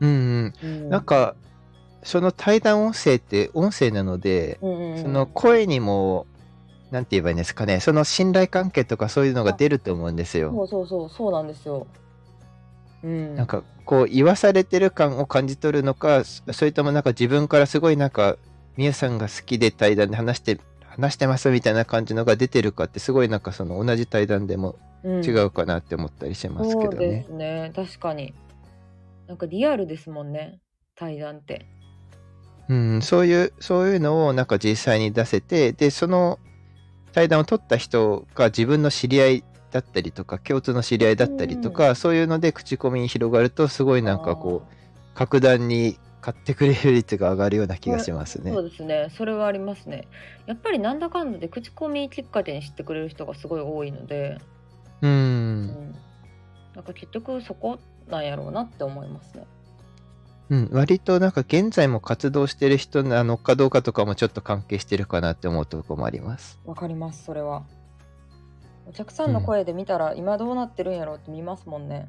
[0.00, 0.88] うんうん。
[0.88, 1.34] なんか、
[2.04, 6.26] その対談音声って音声なので、うんうんうんその声にも、
[6.92, 10.52] なんて言えばいいんですかね、その信頼関係とかそういうのが出ると思うんですよ。
[10.52, 11.88] そうそうそうそうなんですよ。
[13.02, 18.36] うん、なんか、こう、言わされてる感を感じ取るのか、そそれともなんか自分からすごいなんか、
[18.76, 27.24] みゆさんが好きで対談で話して、話してますみたいな感じのが出てるかって、すごいなんかその同じ対談でもうん違うかなって思ったりしますけどそうでね。
[27.26, 28.34] すね確かに。
[29.26, 30.60] なんかリアルですもんね
[30.96, 31.66] 対談って。
[32.68, 36.38] うん、そういう、そういうのをなんか実際に出せて、で、その
[37.12, 48.60] 対談を取った人が自分の知り合いだったりとか、共通の知り合いだったりとか、そういうので口コミに広がると、すごいなんかこう、格段に買ってくれる率が上がるような気がしますねそ。
[48.60, 50.06] うですねそれはありますね
[50.46, 54.38] やっぱりなんだかんだで口コミきっかけに知ってくれる人がすごい多いので、
[55.02, 55.06] う。
[55.06, 55.94] うんん、
[56.74, 57.78] なんか結局そこ
[58.08, 59.44] なんやろうなって思いますね
[60.50, 66.58] うん、割となんか現在も活動してる人なのかどうかとかもちょっと関係してるかなって思うところもあります。
[66.64, 67.64] わかりますそれは
[68.86, 72.08] お客さんの声で見たら今どうなってるんやろうって見ますもんね、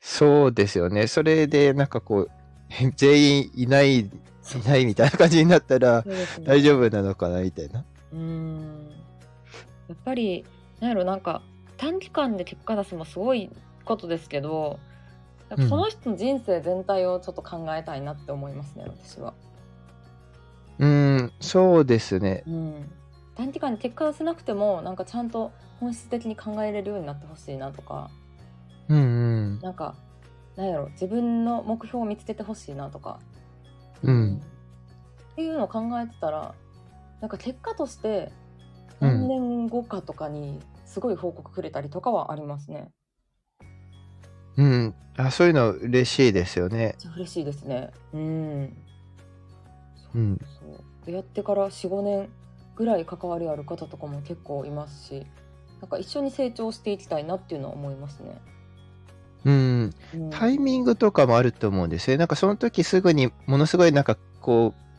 [0.00, 1.06] そうですよね。
[1.06, 2.30] それでなんかこう、
[2.96, 4.10] 全員いない、い
[4.66, 7.84] ないみたいな感じになったらね大丈夫なのかなみたいな。
[8.12, 8.90] うーん
[9.88, 10.44] やっぱり
[10.80, 11.42] なんやろなんか
[11.80, 13.50] 短期間で結果出すのもすごい
[13.86, 14.78] ことですけど
[15.56, 19.32] その人の人生全体をちょっと考えたいなって思いますね、私は、
[20.78, 22.44] うん、そうですね。
[22.46, 22.90] うん、
[23.34, 28.10] 短期間で結果出せなくてもなんかちゃんと本質的に考えれるようになってほしいなとか
[28.88, 29.00] うんう
[29.56, 29.60] ん。
[29.60, 29.94] なんか
[30.56, 33.18] なんやろ自分の目標を見つけてほしいなとか、
[34.02, 34.40] うん。
[35.32, 36.54] っていうのを考えてたら
[37.20, 38.30] なんか結果として
[39.00, 39.26] うん。
[39.26, 40.60] 何年後かとかに
[40.90, 42.90] すごい報告くれたりとかはありますね。
[44.56, 44.94] うん。
[45.16, 46.96] あ、そういうの嬉しいですよね。
[47.16, 47.90] 嬉しいですね。
[48.12, 48.76] うん。
[50.16, 50.38] うん。
[50.58, 52.28] そうでやってから45年
[52.74, 55.26] ぐらい関わりある方とかも結構いますし
[55.80, 58.40] なんか一緒に成長していきたいなっていうのは思いますね。
[59.44, 59.94] うん。
[60.14, 62.18] うん、タイミングとかもあると思うんですよね。
[62.18, 64.89] なんかその時すぐにものすごいなんかこう、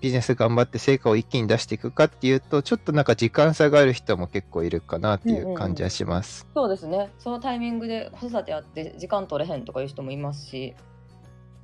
[0.00, 6.46] ビジネス頑張って成果を一気に出していくかっていうと、ちょっとなんか時間差がある人も結構いるかなっていう感じはします。
[6.54, 10.74] そうですねそのタイミングで子育てあって時間取れへんとかいう人もいますし、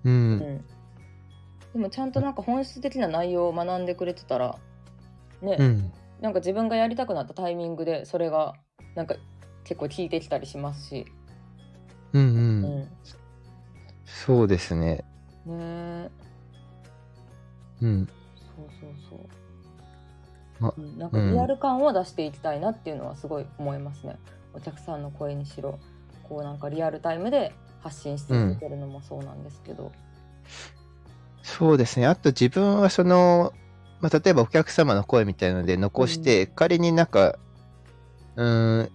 [0.04, 0.10] う。
[0.10, 0.64] うんん、
[1.72, 4.56] でもちゃんとなんか本質的な内容を学んでくれてたら
[5.42, 5.92] ね、うん。
[6.20, 8.54] なんか自分がやりたくなったタイミングでそれが
[8.94, 9.16] なんか
[9.64, 11.06] 結構効いてきたりしますし、
[12.12, 12.24] うんう。
[12.24, 12.88] うんん、
[14.04, 15.04] そうですね。
[15.46, 16.10] ねえ
[17.82, 18.08] うん。
[20.60, 24.16] なんかリアル感を出していきたいなっていうのはすごい思いますね。
[24.54, 25.78] お客さんの声にしろ、
[26.28, 27.52] こうなんかリアルタイムで
[27.82, 29.92] 発信し続けるのもそうなんですけど。
[31.42, 32.06] そうですね。
[32.06, 33.52] あと自分はその、
[34.00, 37.38] まあ、例えばお客様の声みたいなので残して、仮になんか、
[38.36, 38.90] うーん、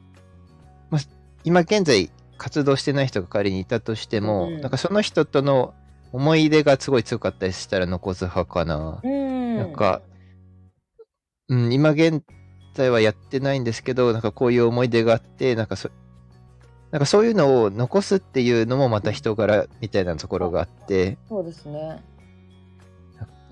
[0.89, 1.01] まあ、
[1.43, 5.73] 今現在活動してない人が仮にいたとしても、うんなんかその人との
[6.11, 8.99] 思い出がすごい強かったりしたら残す派かな。
[9.03, 9.57] うん。
[9.57, 10.01] なんか、
[11.49, 12.23] うん、今現
[12.73, 15.89] 在はやってないんですけど、なんかこういう思い出があって、なんかそ、
[16.91, 22.03] なんかそういうのを残すっていうのもまた人柄みたいなところがあって、そうですね。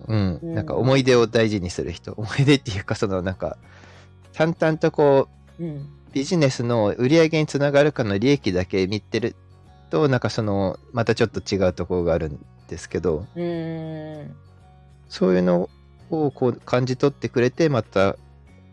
[0.07, 3.57] うん、うんなんか思い出を大事にする人、思い出っていうか、そのなんか、
[4.33, 5.27] 淡々とこ
[5.59, 5.89] う、うん。
[6.13, 9.35] ビジネスの売り上げにつながるかの利益だけ見てる
[9.89, 12.39] と、なんかその、またちょっと違うところがあるん
[12.69, 14.35] ですけど、うん。
[15.09, 15.69] そういうの
[16.09, 18.15] をこう感じ取ってくれて、また、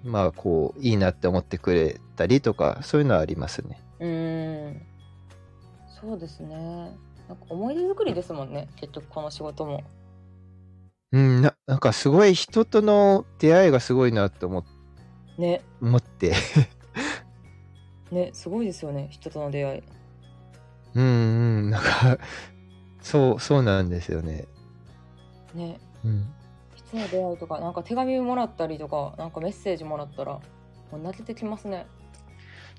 [0.02, 3.80] まあこう、いいなって思ってくれたりとか、そういうのはありますね。
[4.00, 4.82] うん。
[6.00, 6.54] そうですね。
[7.28, 8.68] なんか思い出作りですもんね。
[8.76, 9.82] 結局この仕事も。
[11.12, 14.64] うん、ななんかすごい人との出会いがすごいなと思
[15.38, 15.62] ね。
[15.80, 16.34] 思って、
[18.10, 18.30] ね。
[18.32, 19.08] すごいですよね。
[19.10, 19.82] 人との出会い。
[20.94, 21.06] うんう
[21.68, 22.18] ん、なんか、
[23.00, 24.46] そう、そうなんですよね。
[25.54, 25.80] ね。
[26.04, 26.26] うん。
[26.94, 30.42] 人の出会いとか、なんか手紙もらったりとか、なんかメッセージもらったら、も
[30.92, 31.86] う泣けてきますね。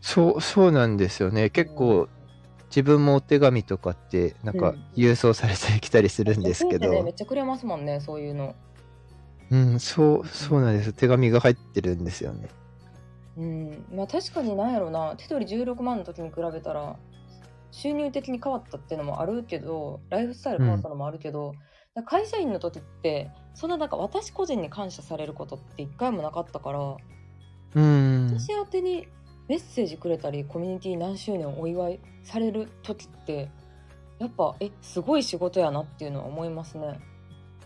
[0.02, 1.50] そう、そうなんですよね。
[1.50, 2.10] 結構、
[2.70, 8.56] 自分もお手紙とかって、なんかうん郵送されてきたりするんですけ女性ってね、めっど、ちゃくれますもんね、そういうの。
[9.52, 10.94] うん、そう、そうなんです。
[10.94, 12.50] 手紙が入ってるんですよね。
[13.38, 16.98] うん、まあ確かになんやろな、手取り16万の時に比べたら、
[17.72, 21.54] 収入的に変わったっていうのもあるけど、ライフスタイル変わったのもあるけど、
[22.04, 26.98] 会社員の時って、そんななんか私個人に感謝されることって一回もなかったから、
[27.76, 28.28] うん。
[28.38, 29.08] 私宛てに
[29.48, 33.50] メッセージくれたり、コミュニティ何周年をお祝いされる時って、
[34.20, 37.00] やっぱ、え、すごい仕事やなっていうのは思いますね。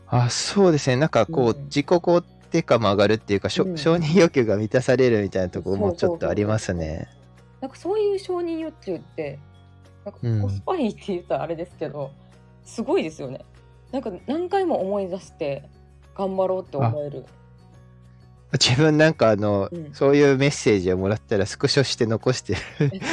[0.08, 0.96] あ、そうですね。
[0.96, 2.22] なんかこう、うん自己肯
[2.52, 7.08] 定感も上がるっていうか、承認欲求が満たされるみたいなところもちそうそうそうょっとありますね。
[7.62, 9.40] なんかそういう承認欲求って、
[10.06, 12.12] なんかうんコスパいいって言ったらあれですけど、
[12.64, 13.46] すごいですよね。
[13.92, 15.64] なんか何回も思い出して
[16.16, 17.26] 頑張ろうって思える。
[18.54, 22.60] 自分なんかあの、うんそういうメッセージをもらったらスクショして残してる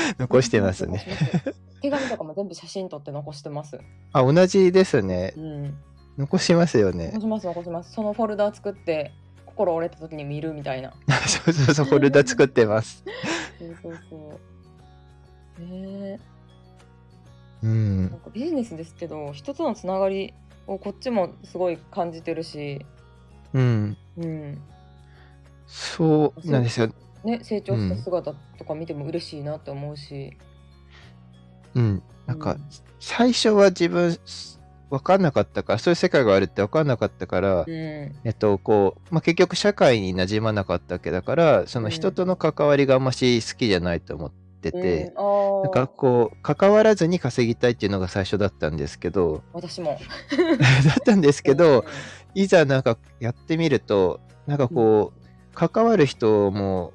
[0.18, 1.05] 残してますね。
[1.83, 3.79] 手紙とかも全部写真撮って残してます。
[4.12, 5.41] あ、同じですねう。
[5.41, 5.74] ん。
[6.18, 7.20] 残しますよね残。
[7.20, 7.93] します残します。
[7.93, 9.12] そのフォルダ作って
[9.45, 10.95] 心折れた時に見るみたいな。
[11.29, 13.05] そうそうそう、フォルダ作ってます。
[13.59, 14.41] そうそうそ
[15.59, 15.62] う。
[15.62, 16.18] ねえ。
[17.62, 18.20] うんなん。
[18.20, 20.33] かビジネスですけど人とのつながり
[20.67, 22.85] をこっちもすごい感じてるし、
[23.53, 23.97] うん。
[24.19, 24.62] うん
[25.67, 26.93] そうなんですよ。
[27.25, 30.37] ね、成長した姿とか見ても嬉しいなって思うし、
[31.75, 32.03] うん。
[32.27, 32.61] なんかうん、
[33.01, 34.17] 最初は自分、
[34.91, 49.99] 分かんなかったから、そういう世界があるって分かんなかったから、うんえっと、こう、まあ、結局社会に馴染まなかったわけだから、その人との関わりがあんまし好きじゃないと思ってて、うん、なんかこう、関わらずに稼ぎたいっていうのが最初だったんですけど、私も。
[50.87, 51.85] だったんですけど、うん。
[52.35, 56.93] いざなんかやってみると、なんかこう、関わる人も、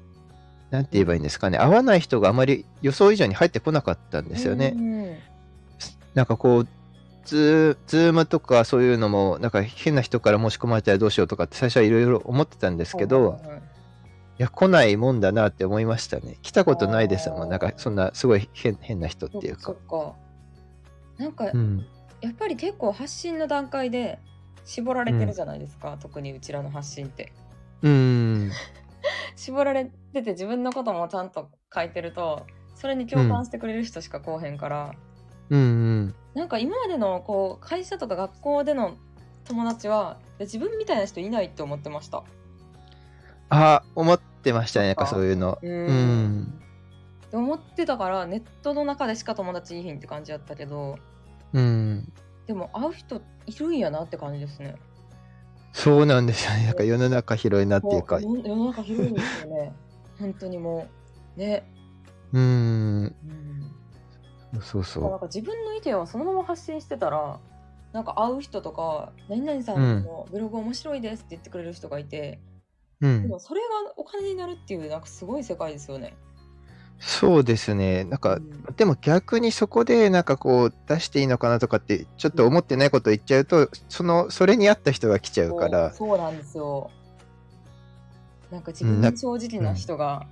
[0.70, 4.74] なんて言えばいいんですかね、合わない人があまり予想以上に入ってこなかったんですよね。
[4.76, 5.16] うん
[6.14, 6.68] なんかこう、
[7.24, 13.54] ズームとかそういうのも、なんか変な人から申し込まれたらどうしようとかって最初はいろいろ思ってたんですけど、はいは
[14.38, 16.38] いや、来ないもんだなって思いましたね。
[16.42, 17.48] 来たことないですもん。
[17.48, 19.76] なんかそんなすごい変変な人っていうかそっ。
[19.76, 20.14] か
[21.18, 21.86] なんか、うん。
[22.20, 24.18] やっぱり結構発信の段階で
[24.64, 27.32] 絞られてるじゃないですか、特にうちらの発信って
[27.82, 28.50] うん。
[29.36, 34.94] 絞られてて自分のこともちゃんと書いてるとそれに共感してくれる人しか来おへんから、
[35.50, 36.14] うんうん。
[36.34, 38.96] なんか今までのこう会社とか学校での
[39.44, 42.24] 友達は自分みたいな人いないって思ってました
[43.52, 44.88] あ、思ってましたね。
[44.88, 45.58] なんかかそういうの。
[45.60, 46.62] ううんん。
[47.26, 50.98] って思ってたからネットの中でしか友達いいひんって感じやったけど
[51.52, 52.12] うん。
[52.46, 54.76] でも会う人いるんやなって感じですね
[55.72, 56.66] そうなんですよね。
[56.66, 58.20] なんか世の中広いなっていうか。
[58.20, 59.72] 世の中広いんですよね
[60.18, 60.86] 本当にも
[61.36, 61.64] うね
[62.32, 62.42] うん。
[64.54, 67.40] うんそうそなんか自分の意見をそのまま発信してたら
[67.92, 72.38] なんか会う人とか「何々さんのブログ面白いです」って言ってくれる人がいて、
[73.02, 73.06] う。
[73.06, 73.28] うんで。
[73.28, 76.14] もそれがお金になるっていうなんかすごい世界ですよね。
[76.98, 78.04] そうですね。
[78.04, 86.90] なんか、うんでも逆にそこでなんかこう出していいのかなとかってちょっと思ってないことを言っちゃうと、その、それに合った人が来ちゃうから、そうそうなんですよ。
[88.50, 90.26] なんか自分に正直な人が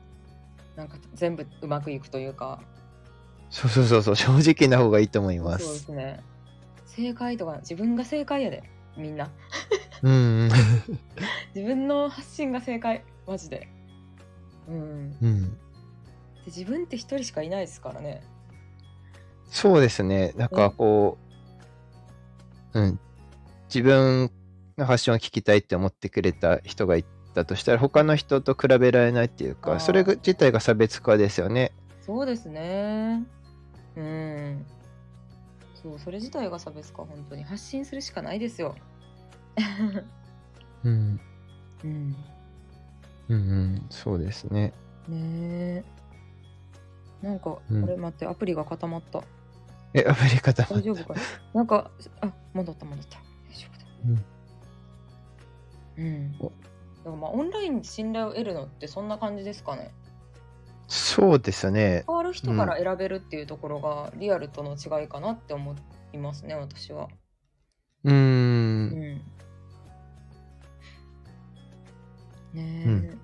[0.76, 2.60] なんか全部うまくいくというか、
[3.50, 5.58] そうそうそうそう、正直な方がいいと思いま。
[5.58, 6.20] そうですすね。
[6.86, 8.62] 正解とか自分が正解やで
[8.96, 9.30] みんな
[10.02, 10.50] うん。
[11.54, 13.68] 自分の発信が正解マジで。
[14.68, 15.16] うん。
[15.20, 15.50] うん。
[15.50, 15.56] で
[16.46, 18.22] 自分って一人しかいないですからね。
[19.50, 20.32] そうですね。
[20.36, 21.18] なんかこ
[22.74, 23.00] う、うん。
[23.66, 24.30] 自分
[24.78, 31.72] の発信を聞きたいって思ってくれた人がいたとしたら、他の人と比べられないっていうか、それ自体が差別化ですよね。
[32.00, 33.22] そうですね。
[33.96, 34.66] うん。
[35.82, 38.74] そう、それ自体が差別化、本当に発信するしかないですよ。
[40.84, 41.20] うん。
[41.84, 42.16] うん。
[43.28, 43.86] うんうん。
[43.90, 44.72] そうですね。
[45.08, 45.84] ねえ。
[47.22, 49.22] なんか、うんこれ待って、アプリが固まった。
[49.94, 51.20] え、アプリ方大丈夫かな？
[51.54, 53.18] なんか、あ、戻った戻った。
[53.18, 53.86] 大丈夫だ。
[55.98, 56.36] うん。
[56.40, 56.50] おだ
[57.04, 59.92] からまあ、オンラインで信頼を得るのってそんな感じですかね。
[60.90, 62.02] そうですね。
[62.06, 65.76] 変わる人から選べるっていうところがリアルとの違いかなって思
[66.12, 67.08] いますね、私は。
[68.04, 68.12] うー。
[68.12, 69.22] うんん。
[72.52, 73.20] ねえ。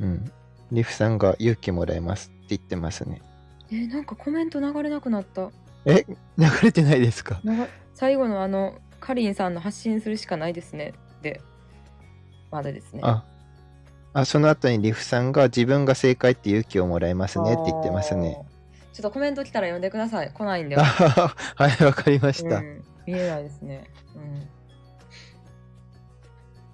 [0.00, 0.32] うん。
[0.72, 3.22] リフさんが勇気もらえますって言ってますね。
[3.70, 5.50] えーなんかコメント流れなくなった。
[5.84, 6.04] え、
[6.36, 7.40] 流れてないですか？
[7.44, 7.52] 流
[7.94, 10.94] 最後のあの、かりんさんの発信するしかないですね。
[11.22, 11.40] で、
[12.50, 13.00] まだですね。
[13.04, 13.24] あ、
[14.14, 18.38] あ、その後にリフさんが自分が正解って勇気をもらえますねって言ってますね。
[18.92, 20.30] ちょっとコメント来たら読んでください。
[20.32, 20.76] 来ないんで。
[20.78, 20.82] あ
[21.56, 22.58] はい、わかりました。
[22.58, 23.90] うん、見えないですね。
[24.14, 24.48] うん。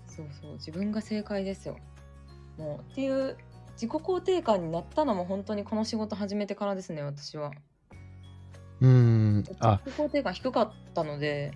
[0.07, 1.79] そうそう、自分が正解ですよ。
[2.59, 3.39] もうっていう
[3.73, 7.53] 自己肯定感になったのも本当にこの仕事始めてからですね、私は。
[8.83, 9.45] うーん。
[9.61, 11.53] あ、自己肯定感低かったので、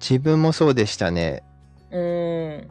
[0.00, 1.42] 自分もそうでしたね。
[1.90, 2.70] うーん。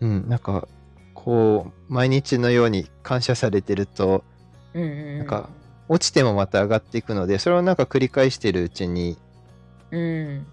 [0.00, 0.28] うん。
[0.28, 0.68] なんか、
[1.14, 4.24] こう、毎日のように感謝されてると、
[4.74, 5.18] うんうんうん。
[5.18, 5.50] なんか
[5.88, 9.16] 落ちてもまた上がっていくので、それをなんか繰り返してるうちに、
[9.90, 10.46] うん。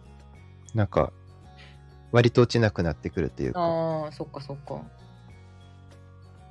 [0.74, 1.12] なんか、
[2.12, 3.60] 割と落ちなくなってくるというか。
[3.60, 4.82] ああ、そっかそっか。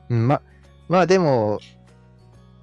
[0.08, 0.42] うん、ま、
[0.88, 1.60] まあでも、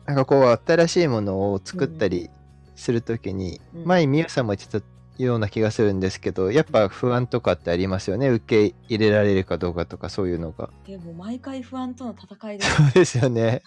[0.05, 2.29] なんかこう、新しいものを作ったり
[2.75, 4.85] するときに、うん前、みゆさんも言ってた
[5.23, 8.29] ような気がするんですけど、やっぱ不安とかってありますよね？
[8.29, 10.69] 受け入れられるかどうかとか、そういうのが。
[10.85, 12.75] でも毎回不安との戦いです。
[12.75, 13.61] そうですよね。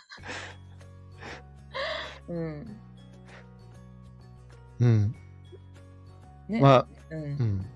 [2.28, 2.80] うん。
[4.80, 5.14] うん。
[6.48, 6.61] ね。
[6.61, 7.26] まあ、うんう。
[7.26, 7.66] ん。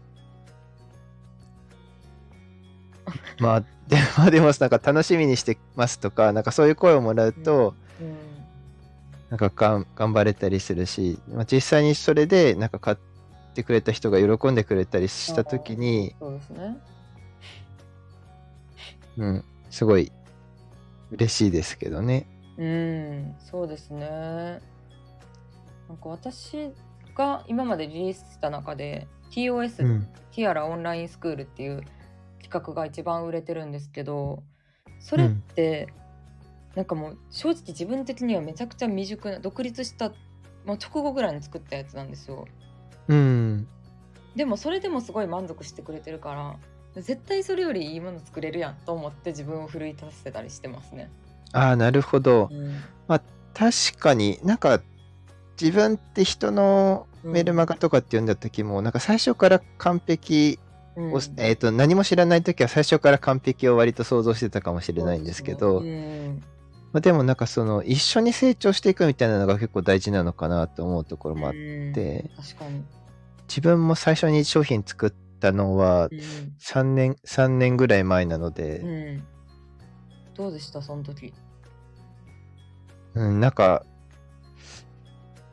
[3.38, 8.16] まあ、でまあでも、なんか楽しみにしてますとか、なんかそういう声をもらうと、うん。
[9.28, 12.96] なんかがん頑張れたりするし、まあ、実際にそれでなんか買っ
[13.56, 16.76] てくれた人が喜んでくれたりした時に、そうですね。
[19.16, 20.12] うん、すごい
[21.10, 22.28] 嬉しいですけどね。
[22.58, 24.08] うん、そうですね。
[25.88, 26.70] なんか私
[27.16, 30.08] が今までリリースした中で TOS、うん。
[30.32, 31.82] ティアラオンラインスクールっていう
[32.42, 34.42] 企画が一番売れてるんですけど
[35.00, 35.88] それって、
[36.74, 40.10] なんかもう正直自分的にはめちゃくちゃ未熟な独立した
[40.66, 42.46] もう直後ぐらいに作ったやつなんですよ
[43.08, 43.68] うん。
[44.34, 46.34] でもそれでもすごい満足してくれてるか
[46.94, 51.10] ら絶対それよりいいもの作れるやんと思って自分を奮い立たせたりしてますね、
[51.52, 52.48] ああ、なるほど。
[52.50, 52.80] うん。
[53.54, 54.82] 確かになんか
[55.58, 60.58] 自分って人のメルマガとかって読んだ時も、なんか最初から完璧
[60.94, 61.12] うん。
[61.12, 66.42] を、えー、と何も知らない時は最初から完璧を割と想像してたかもしれないんですけど、うん
[66.96, 72.82] まあ、でもなんかその一緒に成長していくみたいなのが結構大事なのかなと思うところもあっうんて、確かに、
[73.48, 76.18] 自分も最初に商品作ったのはうん。
[76.58, 79.24] 3年3年ぐらい前なので、うん、
[80.34, 81.34] どうでしたその時？
[83.12, 83.84] うん、なんか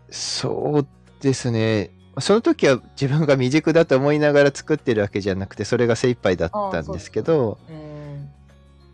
[0.10, 0.88] そう
[1.20, 1.92] ですね。
[2.20, 7.58] その時は自分が未熟だと思いながら作ってるわけじゃなくてそれが精一杯だったんですけど。
[7.70, 8.30] うん。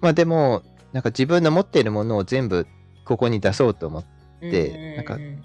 [0.01, 0.63] まあでも
[0.93, 2.67] なんか自分の持っているものを全部
[3.05, 4.03] ここに出そうと思っ
[4.39, 5.43] てでなんかうん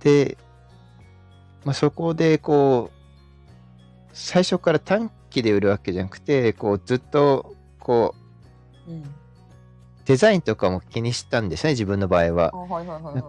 [0.00, 0.38] って、
[1.64, 8.14] まあ、そこでこう最初から短期で売るわけじゃなくてこうずっとこ
[8.88, 9.04] ううん。
[10.06, 12.50] デザインとかも気にしたんですね自分の場合は。
[12.52, 12.56] あ。
[12.56, 13.24] はいはいはいはい。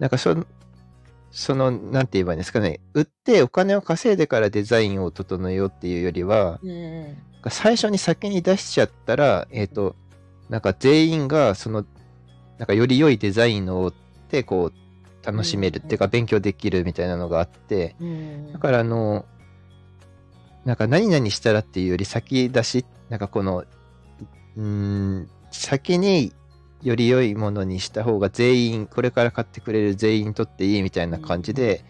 [0.00, 0.34] なんかそ
[1.30, 2.80] そのなんて言えばいいんですかね。
[2.94, 7.16] 売ってお金を稼いでからデザインを整えようっていうよりはうん
[7.50, 9.94] 最初に先に出しちゃったらえっ、と
[10.54, 11.84] なんか全員がその
[12.58, 13.94] なんかより良いデザインを追っ
[14.28, 19.24] てこう楽しめるうんっていうか勉強できるみたいなのがあってうんだからあの
[20.64, 23.64] なんか何々したらっていうより先出しなんかこの
[24.56, 26.32] うーん先に
[26.84, 31.84] より良いものにした方が全員これから買ってくれる全員にとっていいみたいな感じで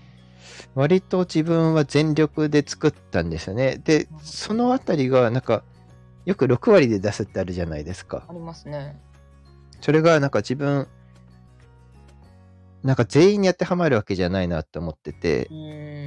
[0.75, 3.79] 割と自分は全力で作ったんですよね。
[3.85, 5.65] でそのあたりがなんか
[6.25, 8.25] よく6割で出すってあるじゃないですか。
[8.29, 9.01] ありますね。
[9.81, 10.89] それがなんか自分
[12.85, 15.55] なんか全員に当てはまるわけじゃないなと思っててう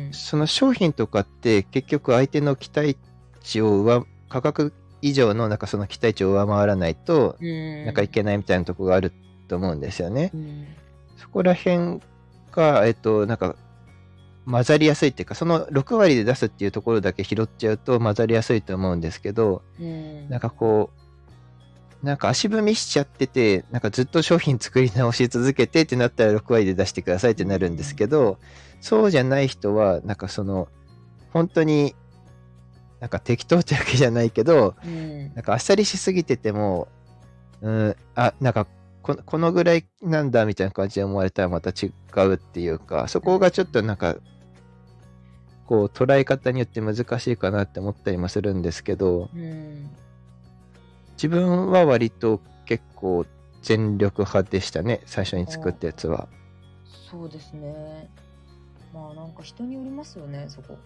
[0.09, 0.13] ん。
[0.13, 2.97] その商品とかって結局相手の期待
[3.41, 7.85] 値を上価格以上のなんかその期待値を上回らないとうん。
[7.85, 9.11] なんかいけないみたいなとこがある
[9.47, 10.31] と思うんですよね。
[10.33, 10.67] うん。
[11.17, 11.99] そこら辺
[12.51, 13.55] がえっとなんか
[14.49, 20.29] 混ざりやすいっていうかその6割で出すっていうところだけ拾っちゃうと混ざりやすいと思うんですけどうん。
[20.29, 28.37] なんかこうなんか足踏みしちゃっててなんかずっと商品作り直し続けてってなったら6割で出してくださいってなるんですけど、
[28.81, 30.67] そうじゃない人はなんかその
[31.33, 31.95] 本当に
[32.99, 35.33] なんか適当ってわけじゃないけどうん。
[35.33, 36.87] なんかあっさりしすぎてても
[37.61, 38.67] うんあなんか
[39.01, 41.91] このこのぐらいなんだみたいな感じで思われたらまた違
[42.27, 44.17] うっていうかそこがちょっとなんか
[45.67, 49.89] こう捉え方によって難しいかなって思ったりもするんですけどうん
[51.13, 53.25] 自分は割と結構
[53.61, 56.27] 全力派でしたね最初に作ったやつは。
[57.11, 58.09] そうですね
[58.93, 60.77] まあなんか人によりますよねそこ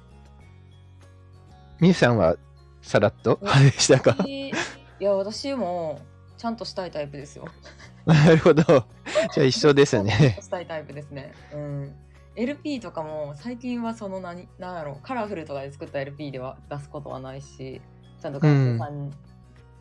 [1.79, 2.35] みゆさんは
[2.81, 4.15] さらっと派でしたか？
[4.27, 4.51] い
[4.99, 5.99] や私も
[6.37, 7.45] ちゃんとしたいタイプですよ
[8.05, 8.63] なるほど。
[8.63, 10.39] じゃあ一緒ですね。
[10.41, 11.33] したいタイプですね。
[11.53, 11.95] うん。
[12.35, 17.81] LP とかも最近はその何なんやろカラフルとかで作った LP では出すことはないし
[18.21, 19.11] ちゃんと学生さん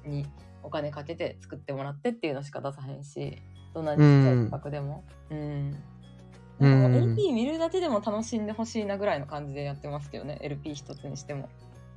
[0.05, 0.27] に
[0.63, 3.37] お金かけて作ってもらってっていうのしか出さへんし
[3.73, 5.05] どんなにちっちゃい企画でも。
[5.31, 5.71] うん。
[6.59, 11.49] なんかもううん LP 見るだけでも楽しんでほしいなぐらいの感じでやってますけどね LP 一つにしても。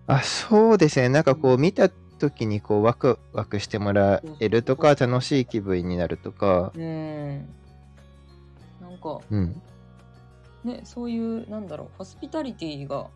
[0.06, 1.10] あそうですね。
[1.10, 6.72] なんかこう見た時にこうワクワクしてもらえるとか楽しい気分になるとか。
[6.76, 7.49] うん。
[8.80, 9.62] なんかうん。
[10.64, 13.07] ね、そういうなんだろうホスピタリティが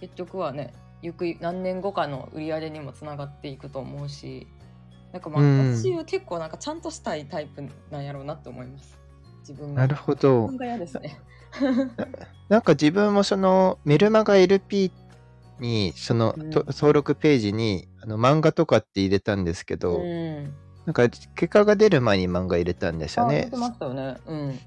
[0.00, 0.72] 結局はね
[1.02, 4.46] ゆく何年後かの売り上げにもつながっていくと思うし
[5.14, 5.76] なんかまあ、うん。
[5.76, 7.62] 私は結構なんかちゃんとしたいタイプ
[7.92, 8.98] なんやろうなって思います。
[9.40, 9.82] 自分が。
[9.82, 10.48] なるほど。
[10.48, 10.56] 自分。
[10.56, 11.20] が嫌ですね。
[12.50, 14.90] なんか自分もそのメルマガ LP
[15.60, 16.50] にその、うん。
[16.50, 20.52] と登録ページにあの漫画とかって入れたんですけど、うん。
[20.84, 23.36] なんか結果が出る前に漫画入れたんですよね。
[23.36, 23.56] あ言って。
[23.56, 24.16] ましたよね。
[24.26, 24.58] うん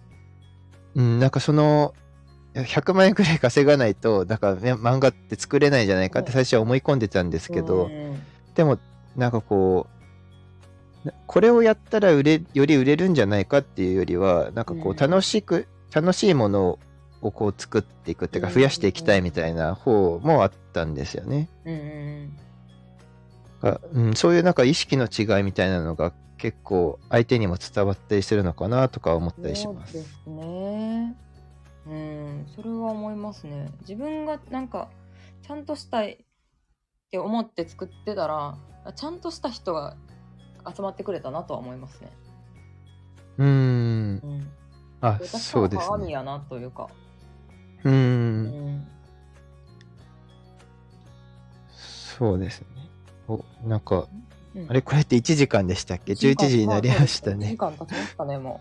[0.98, 1.94] うん、なんかその
[2.56, 8.22] 100万円くらい稼がないとなんか、ね、漫画って作れないんじゃないかって最初は思い込んでたんですけど、うん。
[8.56, 8.80] でも
[9.16, 9.88] なんかこ
[11.06, 14.98] うこれをやったら売れより売れるんじゃないかっていうよりはなんかこうん。
[14.98, 16.80] う楽しく、楽しいもの
[17.22, 18.54] をこう作っていくっていうかうん。
[18.56, 21.48] 増やしていきたいみたいな方もあったんですよね。
[21.64, 22.38] うんうん
[23.62, 29.94] がうん、そういうなんか意識の違いみたいなのが結構相手にも伝わったりするのかなとか思ったりします。
[29.94, 31.16] そうですね。
[31.88, 33.72] うん、それは思いますね。
[33.82, 34.90] 自分がなんか
[35.42, 36.26] ちゃんとしたいっ
[37.12, 39.96] て思って作ってたら、あちゃんとした人が
[40.76, 42.12] 集まってくれたなとは思いますね。
[43.38, 43.50] うーん。
[43.50, 44.52] うん、
[45.02, 45.88] あ、そうですね。
[45.88, 46.90] 鏡やなというか。
[47.84, 47.92] うー。
[47.92, 48.88] うんん、
[52.18, 52.68] そうですね。
[53.28, 54.08] お、なんか、
[54.58, 57.56] うんあれこれって1時間でしたっけ ?11 時になりました1時ね。
[57.58, 58.60] 間経ちましたね、も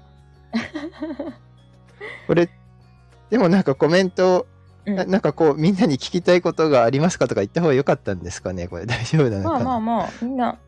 [2.26, 2.48] これ、
[3.30, 4.90] でもなんかコメント、う。
[4.90, 8.68] うんななんかこう、みんなに聞きたいことがありますかとか言った方が良かったんですかね？
[8.68, 10.58] これ 大丈夫なのまあまあまあ、みんな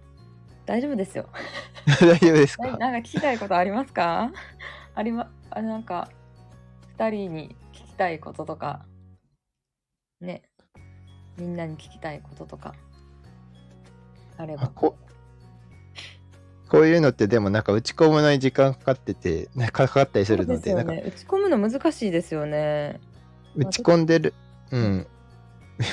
[0.66, 1.28] 大丈夫ですよ。
[2.00, 2.66] 大丈夫ですか？
[2.66, 4.32] ななんか聞きたいことありますか？
[4.96, 6.08] ありま、あなんか、
[6.96, 8.80] 二人に聞きたいこととか、
[10.20, 10.42] ね、
[11.36, 12.74] みんなに聞きたいこととか、
[14.36, 14.64] あれば。
[14.64, 14.96] あこ
[16.68, 20.92] こういうのってでもなんか打ち込むのに時間かかってて、ねかかったりするので、なんか。
[20.92, 23.00] 打ち込むの難しいですよね。
[23.56, 24.34] 打ち込んでる、
[24.70, 25.06] うん。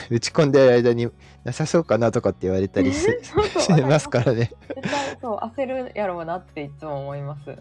[0.09, 1.09] 打ち込んでる間に
[1.43, 4.51] なさそうかなとかって言われたりすねそうそうしますからね。
[4.67, 7.57] 絶対そう、焦るやろうなっていつも思います。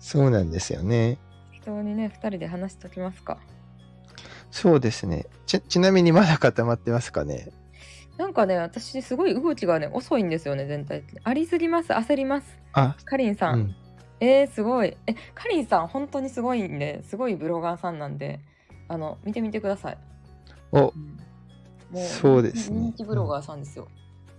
[0.00, 1.18] そうなんですよね。
[1.52, 3.38] 適当にね、二人で話しときますか。
[4.50, 5.26] そうですね。
[5.46, 7.50] ちちなみにまだ固まってますかね。
[8.18, 11.20] なんかね、私、すごい動きがね、遅いんですよね、全体的に。
[11.22, 12.58] ありすぎます、焦ります。
[12.72, 13.50] あ、かりんさ。
[13.50, 13.76] うんん。
[14.20, 14.96] えー、すごい。
[15.06, 18.40] え、かりんさん、本当にすごいんで、すごいブロガーさんなんで、
[18.88, 19.98] あの、見てみてください。
[20.72, 20.92] お、も
[21.94, 23.86] う、そうですね人気ブロガーさんですよ。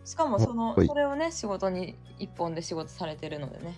[0.04, 3.74] しかも、その、それをね、仕事に、一本で仕事されてるのでね。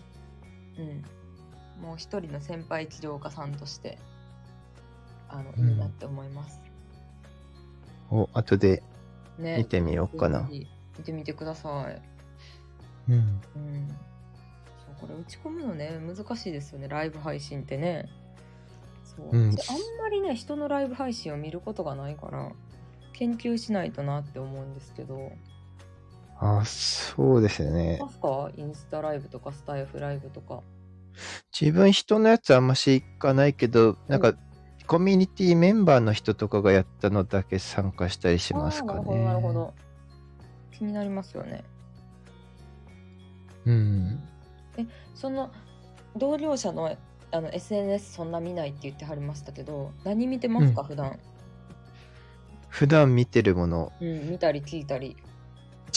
[0.79, 1.83] うん。
[1.83, 3.99] もう一人の先輩起業家さんとして、
[5.29, 6.59] あの、うんいいなって思います。
[8.09, 8.81] お、後で
[9.41, 9.57] ね。
[9.57, 10.67] 見てみようかな見
[11.03, 12.01] てみてください。
[13.09, 13.15] うん。
[13.15, 13.87] うん。
[13.89, 13.93] そ
[14.91, 18.09] うこれ打ち込むのね難しいですよねライブ配信ってね。
[19.03, 22.51] そう、うん私あんまりね人のライブ配信を見ることがないから
[23.13, 25.31] 研究しないとなって思うんですけど。
[26.39, 27.99] あ、そうですよねい。
[27.99, 28.49] ますか？
[28.55, 30.61] インスタライブとかスタイフライブとか。
[31.59, 34.33] 自分人のやつあんまし行かないけど、なんか、
[34.91, 38.99] コミュニティメンバーの人とかがやったのだけ参加したりしますかね。
[38.99, 39.73] なるほどなるほど。
[40.77, 41.63] 気になりますよね。
[43.65, 44.19] うん。
[45.15, 45.49] その
[46.17, 46.93] 同業者の
[47.31, 51.19] あの SNS そんな見ないって言ってはりましたけど何見てますか、うん普段？
[52.67, 53.93] 普段見てるもの。
[54.01, 55.15] うん見たり聞いたり。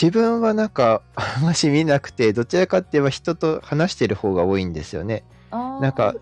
[0.01, 5.25] 自分はなんか、あんまし見なくて、どちらかって言えば人と話してる方が多いんですよね。
[5.51, 6.15] なんか。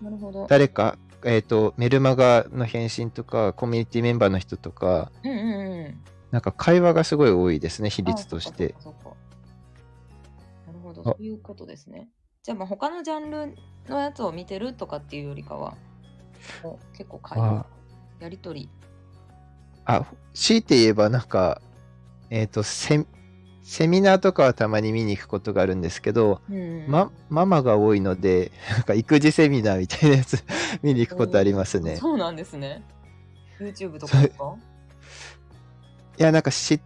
[0.47, 6.03] 誰か、えっ、と、メルマガの返信とか、コミュニティメンバーの人とか、うんうんうん。
[6.31, 8.75] なんか会話がすごい多いですね、比率として
[10.65, 12.09] なるほど、あそういうことですね。
[12.41, 13.55] じゃあ、まあ、他のジャンル
[13.87, 15.77] のやつを見てるとかっていうよりかは、
[16.97, 17.65] 結構会話あ、
[18.19, 18.69] やりとり。
[19.85, 21.61] あ、強いて言えばなんか、
[22.29, 23.05] えっ、と、セ、
[23.63, 30.43] セミナーとかはたまに見に行くことがあるんですけど、うんま、ママが多いので、なんか育児セミナーみたいなやつ
[30.83, 31.95] 見に行くことありますね。
[31.95, 32.83] そうなんですね。
[33.59, 34.55] YouTube とかですか？
[36.19, 36.81] いや、なんか知っ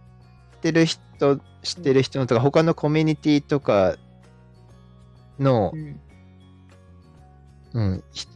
[0.62, 3.96] てる人、知ってる人のとか、他のコミュニティとか
[5.38, 6.00] のう、ん。
[7.74, 8.26] うん、ひ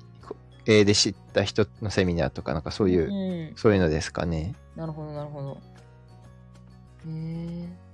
[0.67, 3.57] えーで知った人のセミナーとか、なんかそういう、うん。
[3.57, 4.55] そういうのですかね。
[4.77, 5.53] なるほど、なるほど。
[5.53, 5.59] へ
[7.09, 7.69] え。
[7.69, 7.92] あ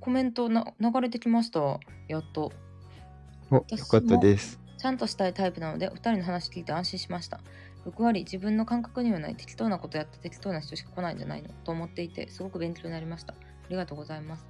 [0.00, 1.80] コメントな流れてきました。
[2.08, 2.52] やっと。
[3.50, 4.60] お、私よかったです。
[4.78, 7.40] ちゃんとしたいタイプなので、お二人の話聞いて安心しました。
[7.84, 13.32] 6割、自分の感覚にはない適当なことやって適当な人しか来ないんじゃないのと思っていて、すごく勉強になりました。
[13.32, 13.36] あ
[13.70, 14.46] りがとうございます。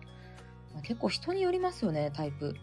[0.75, 2.55] まあ結構人によりますよね、タイプ。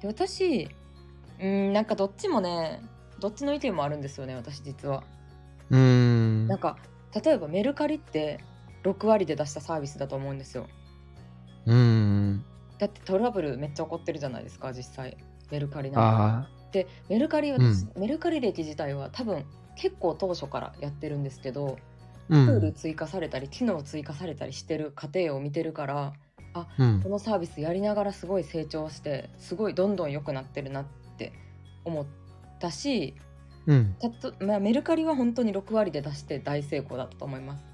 [0.00, 2.80] で、私、うーん、なんかどっちもね、
[3.20, 5.04] どっちの意見もあるんですよね、私実は。
[5.70, 6.58] うーんなん。
[6.58, 6.76] か、
[7.24, 8.40] 例えばメルカリって
[8.82, 10.66] 6割で出したサービスだと思うんですよ。
[11.68, 12.44] うーん。
[12.78, 15.16] だってトラブルめっちゃ起こってるじゃないですか、実際。
[15.50, 19.44] メルカリなんてあでメルカリは、うんメルカリ歴自体は多分
[19.76, 21.78] 結構当初からやってるんですけど、
[22.30, 22.74] あ、うツールん。
[22.74, 26.12] 追加されたり機能追加されたりしてる過程を見てるから
[26.78, 27.08] うんこ。
[27.08, 31.32] のサービスやりながらすごい成長してすごいどんどん良くなってるなって
[31.84, 32.06] 思っ
[32.58, 33.14] たし
[33.66, 33.94] うん。
[34.00, 37.64] たと、まあ、メルカリは本当に6割で出して大成功だったと思います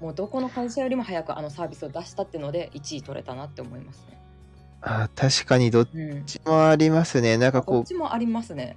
[0.00, 4.16] もうどこの会社よりも早くあのサービスを出したっていうので1位取れたなって思いますね
[4.82, 7.38] あ確かにどっうん、ちもありますね。
[7.38, 8.76] なんかどっこちもありますね。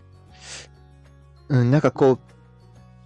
[1.49, 2.19] う、うん、なんかこう、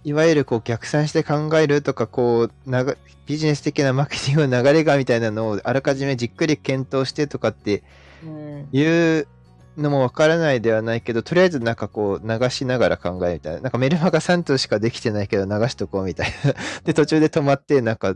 [0.04, 2.96] いわゆるこう逆算して考えるとか、こう、なが
[3.26, 7.82] ビジネス的なマーケティングの流れがみたいなのをあらかじめじっくり検討してとかって
[8.22, 9.28] うん、いう
[9.76, 13.60] のもわからないではないけど、とりあえずなんかこう流しながら考えるみたいな。
[13.60, 16.54] なんかメルマガ3通しかできてないけど流しとこうみたいな。
[16.84, 18.14] で、途中で止まって、なんか、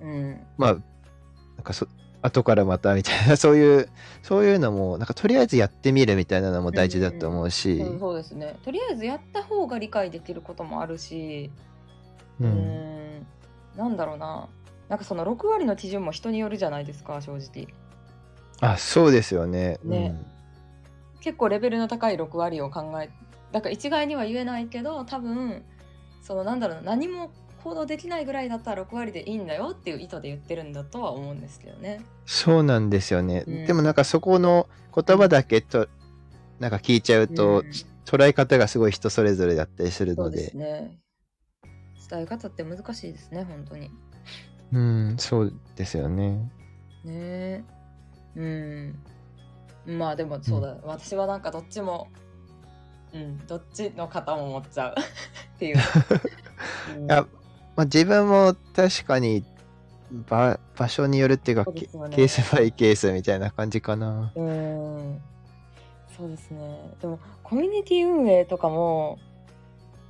[0.00, 0.82] うん、まあ、なん
[1.62, 1.86] かそ、
[2.22, 3.88] 後からまたみたいな、そういう、
[4.22, 8.56] そういうのも、なんかとりあえずやってみるみたいなのも大事だと思うし、そうそうですね。
[8.64, 11.50] とりあえずやった方が理解できることもあるし、
[12.40, 12.44] う。
[12.44, 13.26] うんん、
[13.76, 14.48] なんだろうな。
[14.88, 17.68] なんかその6割の基準も人によるじゃないですか、正直。
[18.60, 19.78] あ、そうですよね。
[19.84, 20.14] ね
[21.20, 23.10] 結構レベルの高い6割を考え
[23.50, 25.62] だから一概には言えないけど多分
[26.22, 27.30] そのなんだろうな何も
[27.62, 32.04] 行動できないぐらいだったら6割でいいんだよっていう意図で言ってるんだとは思うんですけどね。
[32.26, 33.44] そうなんですよね。
[33.46, 35.88] うんでもなんかそこの言葉だけと、
[36.60, 37.72] なんか聞いちゃうと、うん
[38.04, 40.98] 捉え方がすごい人それぞれだったりするのでそうです、ね。
[42.10, 43.90] 伝え方って難しいですね本当に。
[44.72, 46.36] うん、そうですよね。
[47.04, 47.64] ねえ
[48.36, 48.98] うん。
[49.86, 52.08] まあでもそうだ、私はなんかどっちも
[53.12, 53.46] うん。
[53.46, 54.94] どっちの方も持っちゃう。
[55.56, 55.76] っていう。
[56.88, 57.26] う んいや
[57.76, 59.44] まあ、自分も確かに
[60.28, 61.82] 場場所によるっていうか、ね。
[62.10, 64.32] ケースバイケースみたいな感じかな。
[64.34, 65.20] うーん。
[66.16, 66.94] そうですね。
[67.00, 69.18] でもコミュニティ運営とかも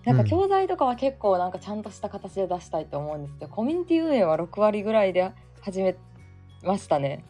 [0.04, 0.28] なんかうん。
[0.28, 5.96] 教材とかは結構なんかちゃんとした形で出したいと思うんですけど、コミュニティ運営は6割ぐらいで始め
[6.62, 7.24] ましたね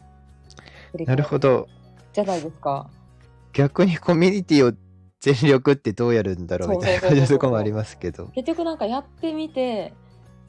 [1.05, 1.67] なるほど。
[2.13, 2.89] じゃないですか
[3.53, 4.73] 逆にコミュニティを
[5.19, 8.27] 全力ってどうやるんだろうみたいな感じのとこもありますけど。
[8.35, 9.93] 結局なんかやってみて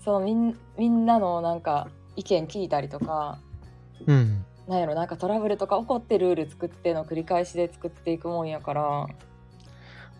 [0.04, 3.38] そのみんみんなのなんか意見聞いたりとか
[4.06, 4.44] うん。
[4.68, 9.06] なんやろなんかトラブルとか起こってルール作っての繰り返しで作っていくもんやから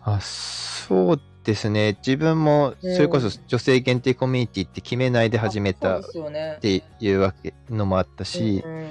[0.03, 1.97] あ、そうですね。
[2.05, 8.87] 自分も、それこそ女性限定コミュニティって決めないで始めたっあそうですよねていうわけのもあったし、うんうん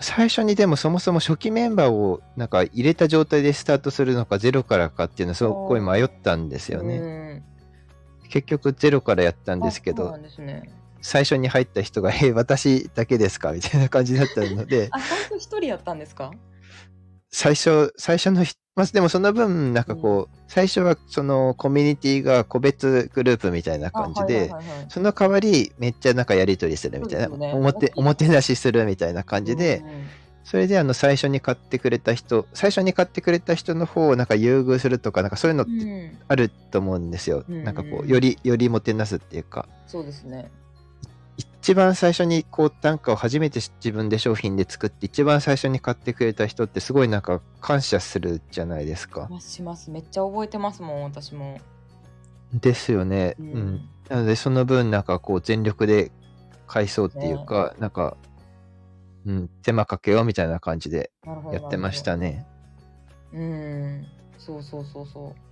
[0.00, 6.96] 最初にでもそもそも初期メンバーをなんか入れた状態でスタートするのかゼロからかっていうのはすごい迷ったんですよね。
[6.98, 7.44] うん
[8.30, 10.70] 結局ゼロからやったんですけどね。
[11.02, 16.30] 最初に入った人が、え、私だけですかみたいな感じだったので、 あ、最初一人やったんですか？
[17.32, 24.50] 最初、最初のひ、まあ、でもその分、なんかこう、最初はそのコミュニティが個別グループみたいな感じで、
[24.88, 27.52] その代わりめっちゃなんかやりとりするみたいな、ね。
[27.52, 28.56] おもておもてなし。
[28.56, 29.82] するみたいな感じで、
[30.44, 36.18] それであの最初に買ってくれた人、最初に買ってくれた人の方をなんか優遇するとか、なんかそういうのってうん。
[36.28, 37.44] あると思うんですよ。
[37.48, 37.64] うん。
[37.64, 40.50] なんかこう、より、よりもてなすっていうか、そうですね。
[41.62, 49.28] 一番最初にこう単価を初めて自分で商品で作って、一番最初に買ってくれた人ってすごいなんか感謝するじゃないですか。
[49.30, 49.90] まします。
[49.90, 51.58] めっちゃ覚えてますもん、私も。
[52.54, 53.36] ですよね。
[53.38, 53.88] ううん。
[54.08, 56.10] なのでその分なんかこう全力で
[56.66, 58.16] 返そうっていうか、なんか、
[59.26, 61.10] うん、手間かけようみたいな感じで
[61.52, 62.16] やってました。
[62.16, 62.46] ね。
[63.34, 64.06] うん。
[64.38, 65.49] そうそうそうそう。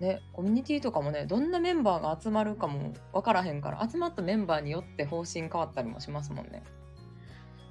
[0.00, 6.62] ね、コミュニティとかもね、どんなメンバーが集まるかも分からへんから、集まったメンバーによって方針変わったりもしますもんね。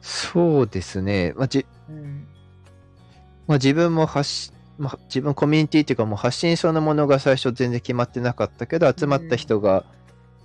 [0.01, 1.34] そうですね。
[1.36, 2.28] まあ、じうん。
[3.47, 9.85] まあ、自分も発し、まあ、自分コミュニティっていうかもう発信そのものが最初全然決まってなかったけど集まった人が、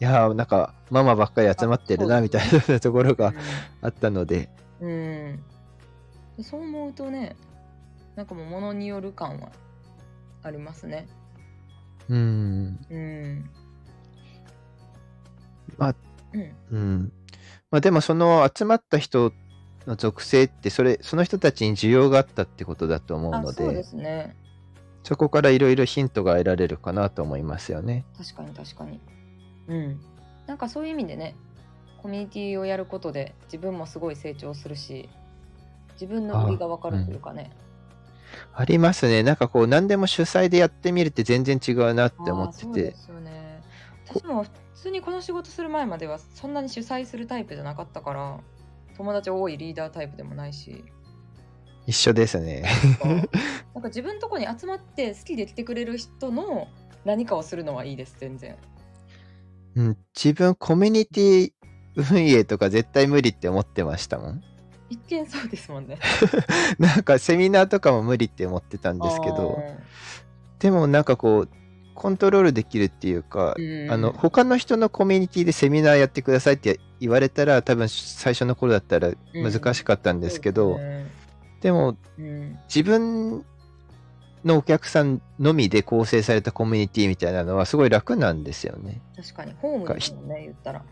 [0.00, 3.34] いやーなんかママばっかり集まってるなあみたいなところが
[3.82, 4.48] あったので、
[4.80, 5.42] うん。
[6.42, 7.36] そう思うとね、
[8.16, 9.50] なんかもう物による感は
[10.42, 11.08] ありますね。
[12.10, 13.50] うん、うん。
[15.78, 15.94] まあ、
[16.34, 16.52] うん。
[16.70, 17.12] うん。
[17.70, 19.32] まあでもその集まった人
[19.86, 24.36] の属性ってそれ、その人たちに需要があったってことだと思うあ、ので、そうですね。
[25.04, 28.04] そこからいろいろヒントが得られるかなと思いますよね。
[28.18, 29.00] 確かに確かに。
[29.68, 30.00] うん。
[30.46, 31.36] なんかそういう意味でね、
[32.02, 35.08] コミュニティをやることで自分もすごい成長するし、
[35.92, 37.50] 自分の売りが分かるというかね。
[37.54, 37.69] あ
[38.64, 39.22] りますね。
[39.22, 42.94] なんかこう何でも主催でやってみるって全然違うなって思っててそうで。
[42.94, 43.62] すよね。
[44.06, 48.40] 私も普通にこの仕事する前まではそんなに主催するタイプじゃなかったから、
[48.96, 50.84] 友達多いリーダータイプでもないし、
[51.86, 52.64] 一緒ですね。
[53.74, 56.68] なんか自分のとこに集まって好きで来てくれる人の
[57.04, 58.56] 何かをするのはいいです、全然。
[59.76, 61.52] うん、自分コミュニティ
[61.96, 64.42] 運営とか絶対無理って思ってましたもん。
[64.90, 65.98] 一見そうですもんね。
[66.78, 69.62] なんかセミナーとかも無理って思ってたんですけど、
[70.58, 71.48] でもなんかこう、
[71.94, 73.90] コントロールできるっていうか、うん。
[73.90, 80.78] あの、他の人のコミュニティでセミナーやってくださいって言われたら、多分最初の頃だったら難しかったんですけど、
[81.60, 82.58] でもうん。
[82.74, 83.44] 自分
[84.44, 89.02] のお客さんのみで構成されたコミュニティみたいなのはすごい楽なんですよね。
[89.16, 90.82] 確かにホームですもんね言ったら。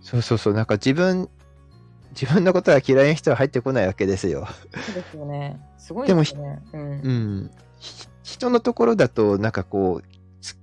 [0.00, 1.28] そうそうそう、なんか自分、
[2.12, 4.46] 自分のことが嫌いな人は入ってこないわけですよ。
[4.72, 7.50] そうですよねすごいですよねうんうん。
[7.78, 10.04] ひ人のところだと、なんかこう、
[10.40, 10.56] つ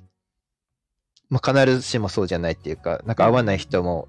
[1.30, 4.08] まあ、必ずしもそうじゃないっていうか、なんか合わない人も、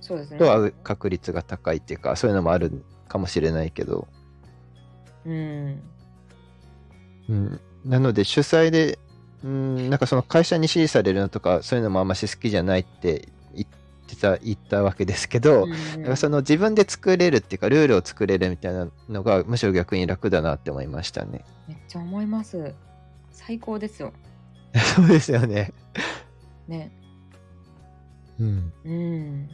[0.00, 4.06] そうですねと会う確率が高いっていうか、そういうのもあるかもしれないけど、
[5.24, 5.82] うん
[7.28, 7.60] うん。
[7.84, 8.98] なので主催で、
[9.42, 13.28] うん、なんかその会社に支持されるのとか、そういうのもあんまし好きじゃないって
[14.14, 21.44] 言ってた、言ったわけですけど、なんかその自分で作れるっていうか、ルールを作れるみたいなのが、むしろ逆に楽だなって思いましたね。
[21.68, 22.74] めっちゃ思います
[23.30, 24.12] 最高ですよ
[24.96, 25.72] そうですよね。
[26.68, 26.90] ね
[28.38, 28.72] うん。
[28.84, 29.50] うん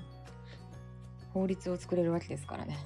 [1.33, 2.77] 法律を作れるわけですからね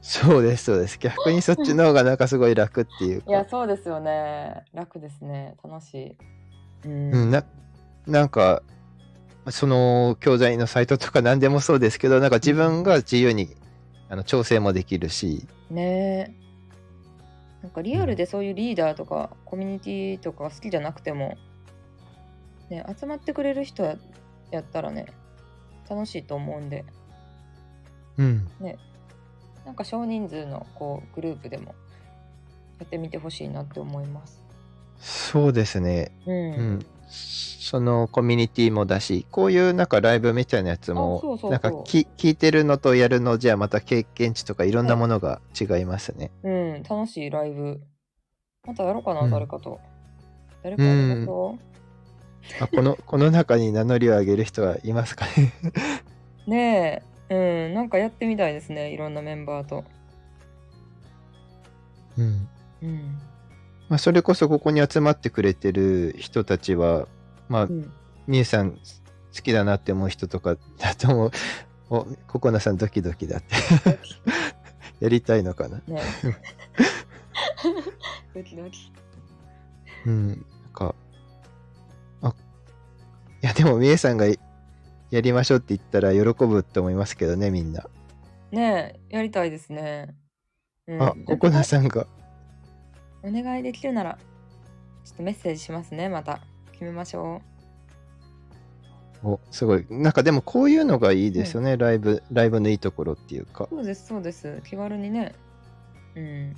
[0.00, 0.98] そうです、そうです。
[0.98, 3.50] 逆にそっちの方がなんかすごい楽っていういやか。
[3.50, 6.16] そうですよね楽ですね楽しい
[6.84, 7.44] うん、うん、な、
[8.06, 8.62] なんか、
[9.50, 13.54] その教材のサイトとか何でもそうですけど、なんか自分が自由に
[14.08, 16.48] あの調整もできるし、ねえ
[17.62, 21.36] なんかリアルでそういうリーダーとかコミュニティとか好きじゃなくても、
[22.70, 23.96] ね、集まってくれる人や
[24.50, 25.06] やったらね
[25.90, 26.84] 楽しいと思うんで
[28.18, 28.48] うん。
[29.64, 31.74] なんか少人数のこうグループでも
[32.78, 34.40] やってみてほしいなって思います。
[34.98, 36.10] そうですね。
[36.26, 36.34] うん。
[36.34, 36.38] う
[36.74, 36.86] ん。
[37.08, 46.30] そのコミュニティもだし、こういうなんかライブみたいなやつもなんかき聞いてるのとやるのじゃまた経験値とかいろんなものが違いますね。
[46.42, 47.80] うん、楽しいライブ。
[48.66, 49.80] またやろうかな、うん誰かと。
[50.62, 51.58] 誰かやりましょ
[52.60, 55.52] あこの、 この中に名乗りを上げる人はいますかね？
[56.46, 56.50] う。
[56.50, 59.84] ねえ、うん、なんかやってみたいですね、いろんなメンバーと。
[62.16, 62.48] うん。
[62.82, 63.18] うん。
[63.88, 67.06] まあ、それこそここに集まってくれてる人たちは、
[67.48, 67.92] まあう、ん、
[68.26, 68.78] みゆさん好
[69.42, 71.30] きだなって思う人とかだと思う。
[71.90, 73.54] お、ココナさんドキドキだって。
[75.00, 75.80] やりたいのかな？
[75.86, 76.02] ね
[78.34, 78.92] ドキドキ。
[80.06, 80.28] うん。
[80.28, 80.38] なん
[80.72, 80.94] か、
[82.22, 82.34] あ、
[83.42, 84.36] いやでもみゆさんがや
[85.20, 87.88] りましょうって言ったら喜ぶと思いますけどね、みんな。
[88.50, 90.14] ねえ、やりたいですね。
[90.86, 92.06] うんあ、ココナさんが。
[93.22, 94.18] お願いできるなら、
[95.04, 96.40] ちょっとメッセージしますね、また。
[96.72, 97.42] 決めましょ
[99.24, 99.86] お、すごい。
[99.90, 103.68] なんかでもこういうのがいいですよね、ライブ、ライブのいいところっていうかう。。
[103.70, 104.62] そうです、そうです。
[104.64, 105.34] 気軽にね。
[106.14, 106.56] うん。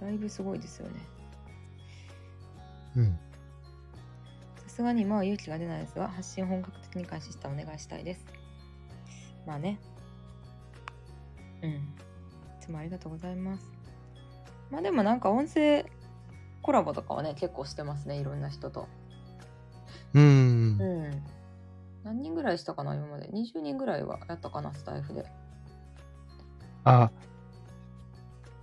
[0.00, 0.94] ライブすごいですよね。
[2.96, 3.18] うん。
[4.66, 8.24] さすがに今は勇気が出ないですが、発信を本格的に開始したらお願いしたいです。
[9.46, 9.78] まあね。
[11.62, 12.05] うん。
[12.66, 13.64] いつもありがとうございます。
[14.70, 15.86] まあでもなんか音声
[16.62, 18.88] コラボとかはね、結構してますね、いろんな人と。
[20.14, 20.22] うん。
[20.22, 21.22] うん。
[22.02, 23.28] 何人ぐらいしたかな、今まで。
[23.28, 25.24] 20人ぐらいはやったかな、スタイフで。
[26.82, 27.12] あ、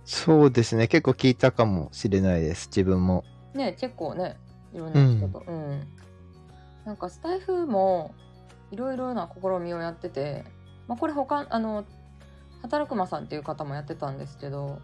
[0.04, 0.86] そうですね。
[0.86, 2.66] 結構聞いたかもしれないです。
[2.66, 3.24] 自分も。
[3.54, 4.36] ね結構ね
[4.74, 5.80] いろんな人とうん、
[6.84, 8.14] なんかスタイフも
[8.70, 10.44] いろいろな試みをやってて、
[10.88, 11.84] まあ、これ他あの
[12.64, 14.80] 働くまさんっていう方もやってたんですけど、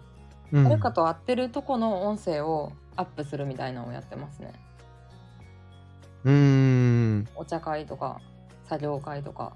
[0.53, 0.65] うん。
[0.65, 4.53] 誰かと会ってるとこの音声をアップするみたいなのをやってますね
[6.25, 6.33] うー
[7.21, 7.29] ん。
[7.35, 8.21] お茶会とか
[8.65, 9.55] 作業会とか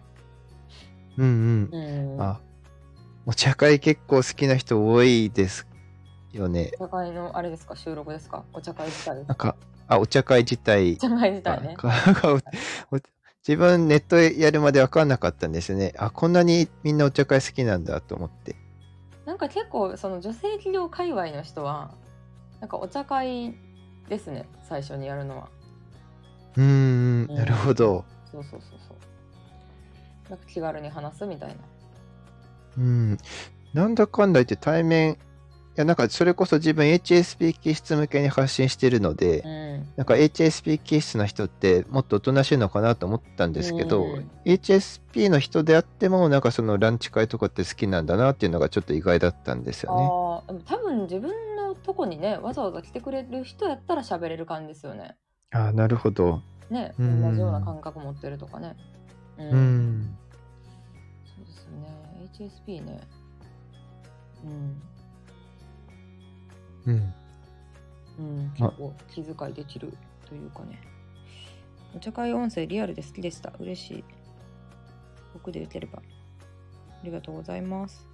[1.19, 2.17] うんううん。
[2.17, 2.41] んあ、
[3.27, 5.67] お茶会結構好きな人多いです
[6.33, 6.73] よね。
[6.81, 7.77] お茶会のあれですか？
[7.77, 8.45] 収録ですか？
[8.55, 9.55] お茶会自体なんか、
[9.87, 11.77] あ、お茶会自体お茶会自体ね
[13.47, 15.93] 自分ネットやるまで分かんなかったんですよね。
[15.99, 18.57] あ、こんなにみんなお茶会好きなんだと思って。
[19.27, 21.93] なんか結構その女性企業界隈の人は
[22.61, 23.55] なんかお茶会
[24.09, 25.49] ですね最初にやるのは
[26.57, 28.05] うーん、うんなるほど。
[28.31, 31.55] そうそうそうそうなんか気軽に話すみたいな
[32.79, 33.19] うん。
[33.75, 35.17] なんだかんだ言って対面、い
[35.77, 39.89] や、なんかそれこそ自分 HSP 気質向けに発信してるので、うん。
[39.97, 44.31] なんか HSP 気質な人ってもっとおとなしいのかなと思ったんですけど、うん。
[44.45, 49.99] HSP の人であってもなんかそのランチ会とかって好きなんだなっていうのがちょっと意外だったんですよ
[50.47, 50.55] ね。
[50.65, 55.17] 多分自分のとこにねわざわざ来てくれる人やったら喋れる感じですよね。
[55.51, 56.41] ああ、なるほど。
[56.71, 57.23] ねうん。
[57.23, 58.77] 同じような感覚持ってるとかね。
[59.39, 60.17] うん、うん。
[61.25, 62.53] そうですよね。
[62.69, 63.01] HSP ね。
[64.45, 64.94] うん
[66.87, 67.15] うん。
[68.19, 69.97] うん、結構気遣いできる
[70.29, 70.81] というかね。
[71.97, 73.53] お茶会音声リアルで好きでした。
[73.59, 74.05] 嬉しい。
[75.33, 75.99] 僕でよければ。
[75.99, 78.07] ありがとうございます。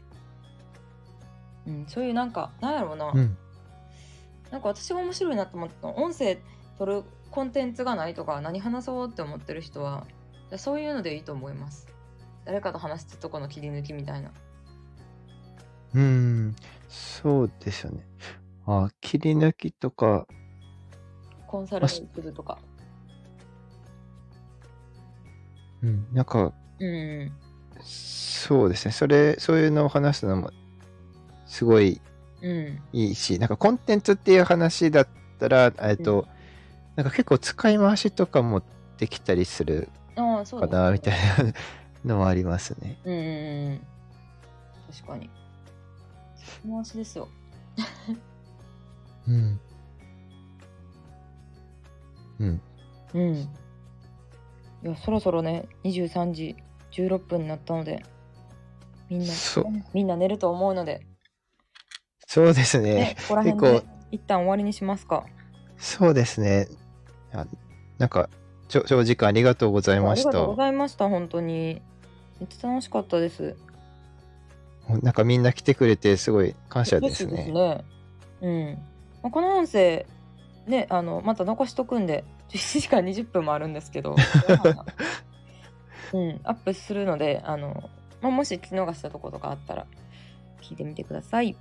[1.67, 3.13] うん、そういうなんか、なんやろうな。
[3.15, 3.37] うん。
[4.51, 6.39] なんか私が面白いなと思ったの音声
[6.79, 10.07] 取るコンテンツがないとか何話そうって思ってる人は
[10.57, 11.87] そういうのでいいと思います
[12.45, 14.33] 誰かと話したとこの切り抜きみたいな
[15.95, 16.57] うん。
[16.89, 18.01] そうですよね。
[18.71, 20.27] あ、切り抜きとか、
[21.47, 22.59] コンサルするとか。
[25.83, 26.07] うん。
[26.13, 27.33] なんか、うん。
[27.83, 28.93] そうですね。
[28.93, 30.51] それ、そういうのを話すのも、
[31.47, 32.01] すごい
[32.43, 32.81] うん。
[32.93, 36.27] いいし、なんかコンテンツっていう話だったら、えっと、
[36.97, 38.63] なんか結構使い回しとかも
[38.99, 41.53] できたりするかな、みたいな
[42.05, 42.99] のもありますね。
[43.05, 43.81] うんうんうん。
[44.93, 45.31] 確かに。
[46.69, 47.29] 回しですよ
[49.29, 49.61] うん。
[52.41, 52.63] うん。
[53.15, 53.35] うん
[54.83, 56.57] いやそろそろね23時
[56.93, 58.03] 16分になったので
[59.11, 61.03] みんなそうみんな寝ると思うので、
[62.27, 63.83] そうですねね。、ここら辺で
[64.13, 65.25] 一旦終わりにしますか
[65.79, 66.69] そうですね。
[67.33, 67.45] あ
[67.99, 68.31] なんか、
[68.69, 70.63] 長時間ありがとうございましたありがとうご。
[70.63, 71.83] ざいました、本当に。
[72.39, 73.57] めっちゃ楽しかったです。
[75.03, 77.85] なんかみんな来てくれてすごい感謝です嬉しいね。
[78.41, 78.79] うん。
[79.23, 80.07] まあ、この音声、
[80.67, 84.17] ね、あの、また残しとくんで、1時間20分もあるんですけど、
[86.13, 87.91] うん、アップするので、あの、
[88.21, 89.87] まあ、もし聞き逃したとことかあったら、
[90.61, 91.57] 聞いてみてください。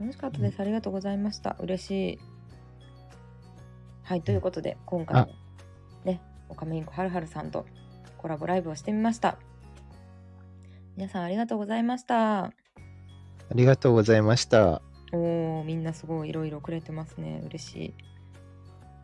[0.00, 0.60] 楽しかったです。
[0.60, 1.56] ありがとうございました。
[1.60, 2.18] 嬉しい。
[4.04, 5.28] はい、ということで、今回も
[6.04, 7.66] ね、オカメインコはるはるさんと
[8.16, 9.36] コラボライブをしてみました。
[10.96, 12.44] 皆さんありがとうございました。
[12.44, 12.52] あ
[13.54, 14.87] りがとうございました。
[15.12, 17.42] おー、みんなすごいいろいろくれてますね。
[17.46, 17.94] 嬉しい。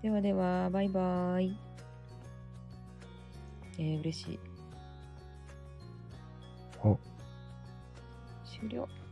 [0.03, 1.57] ではでは、バイバイ。
[3.79, 4.41] えー、嬉しい。
[6.83, 6.99] お
[8.45, 9.04] 終了。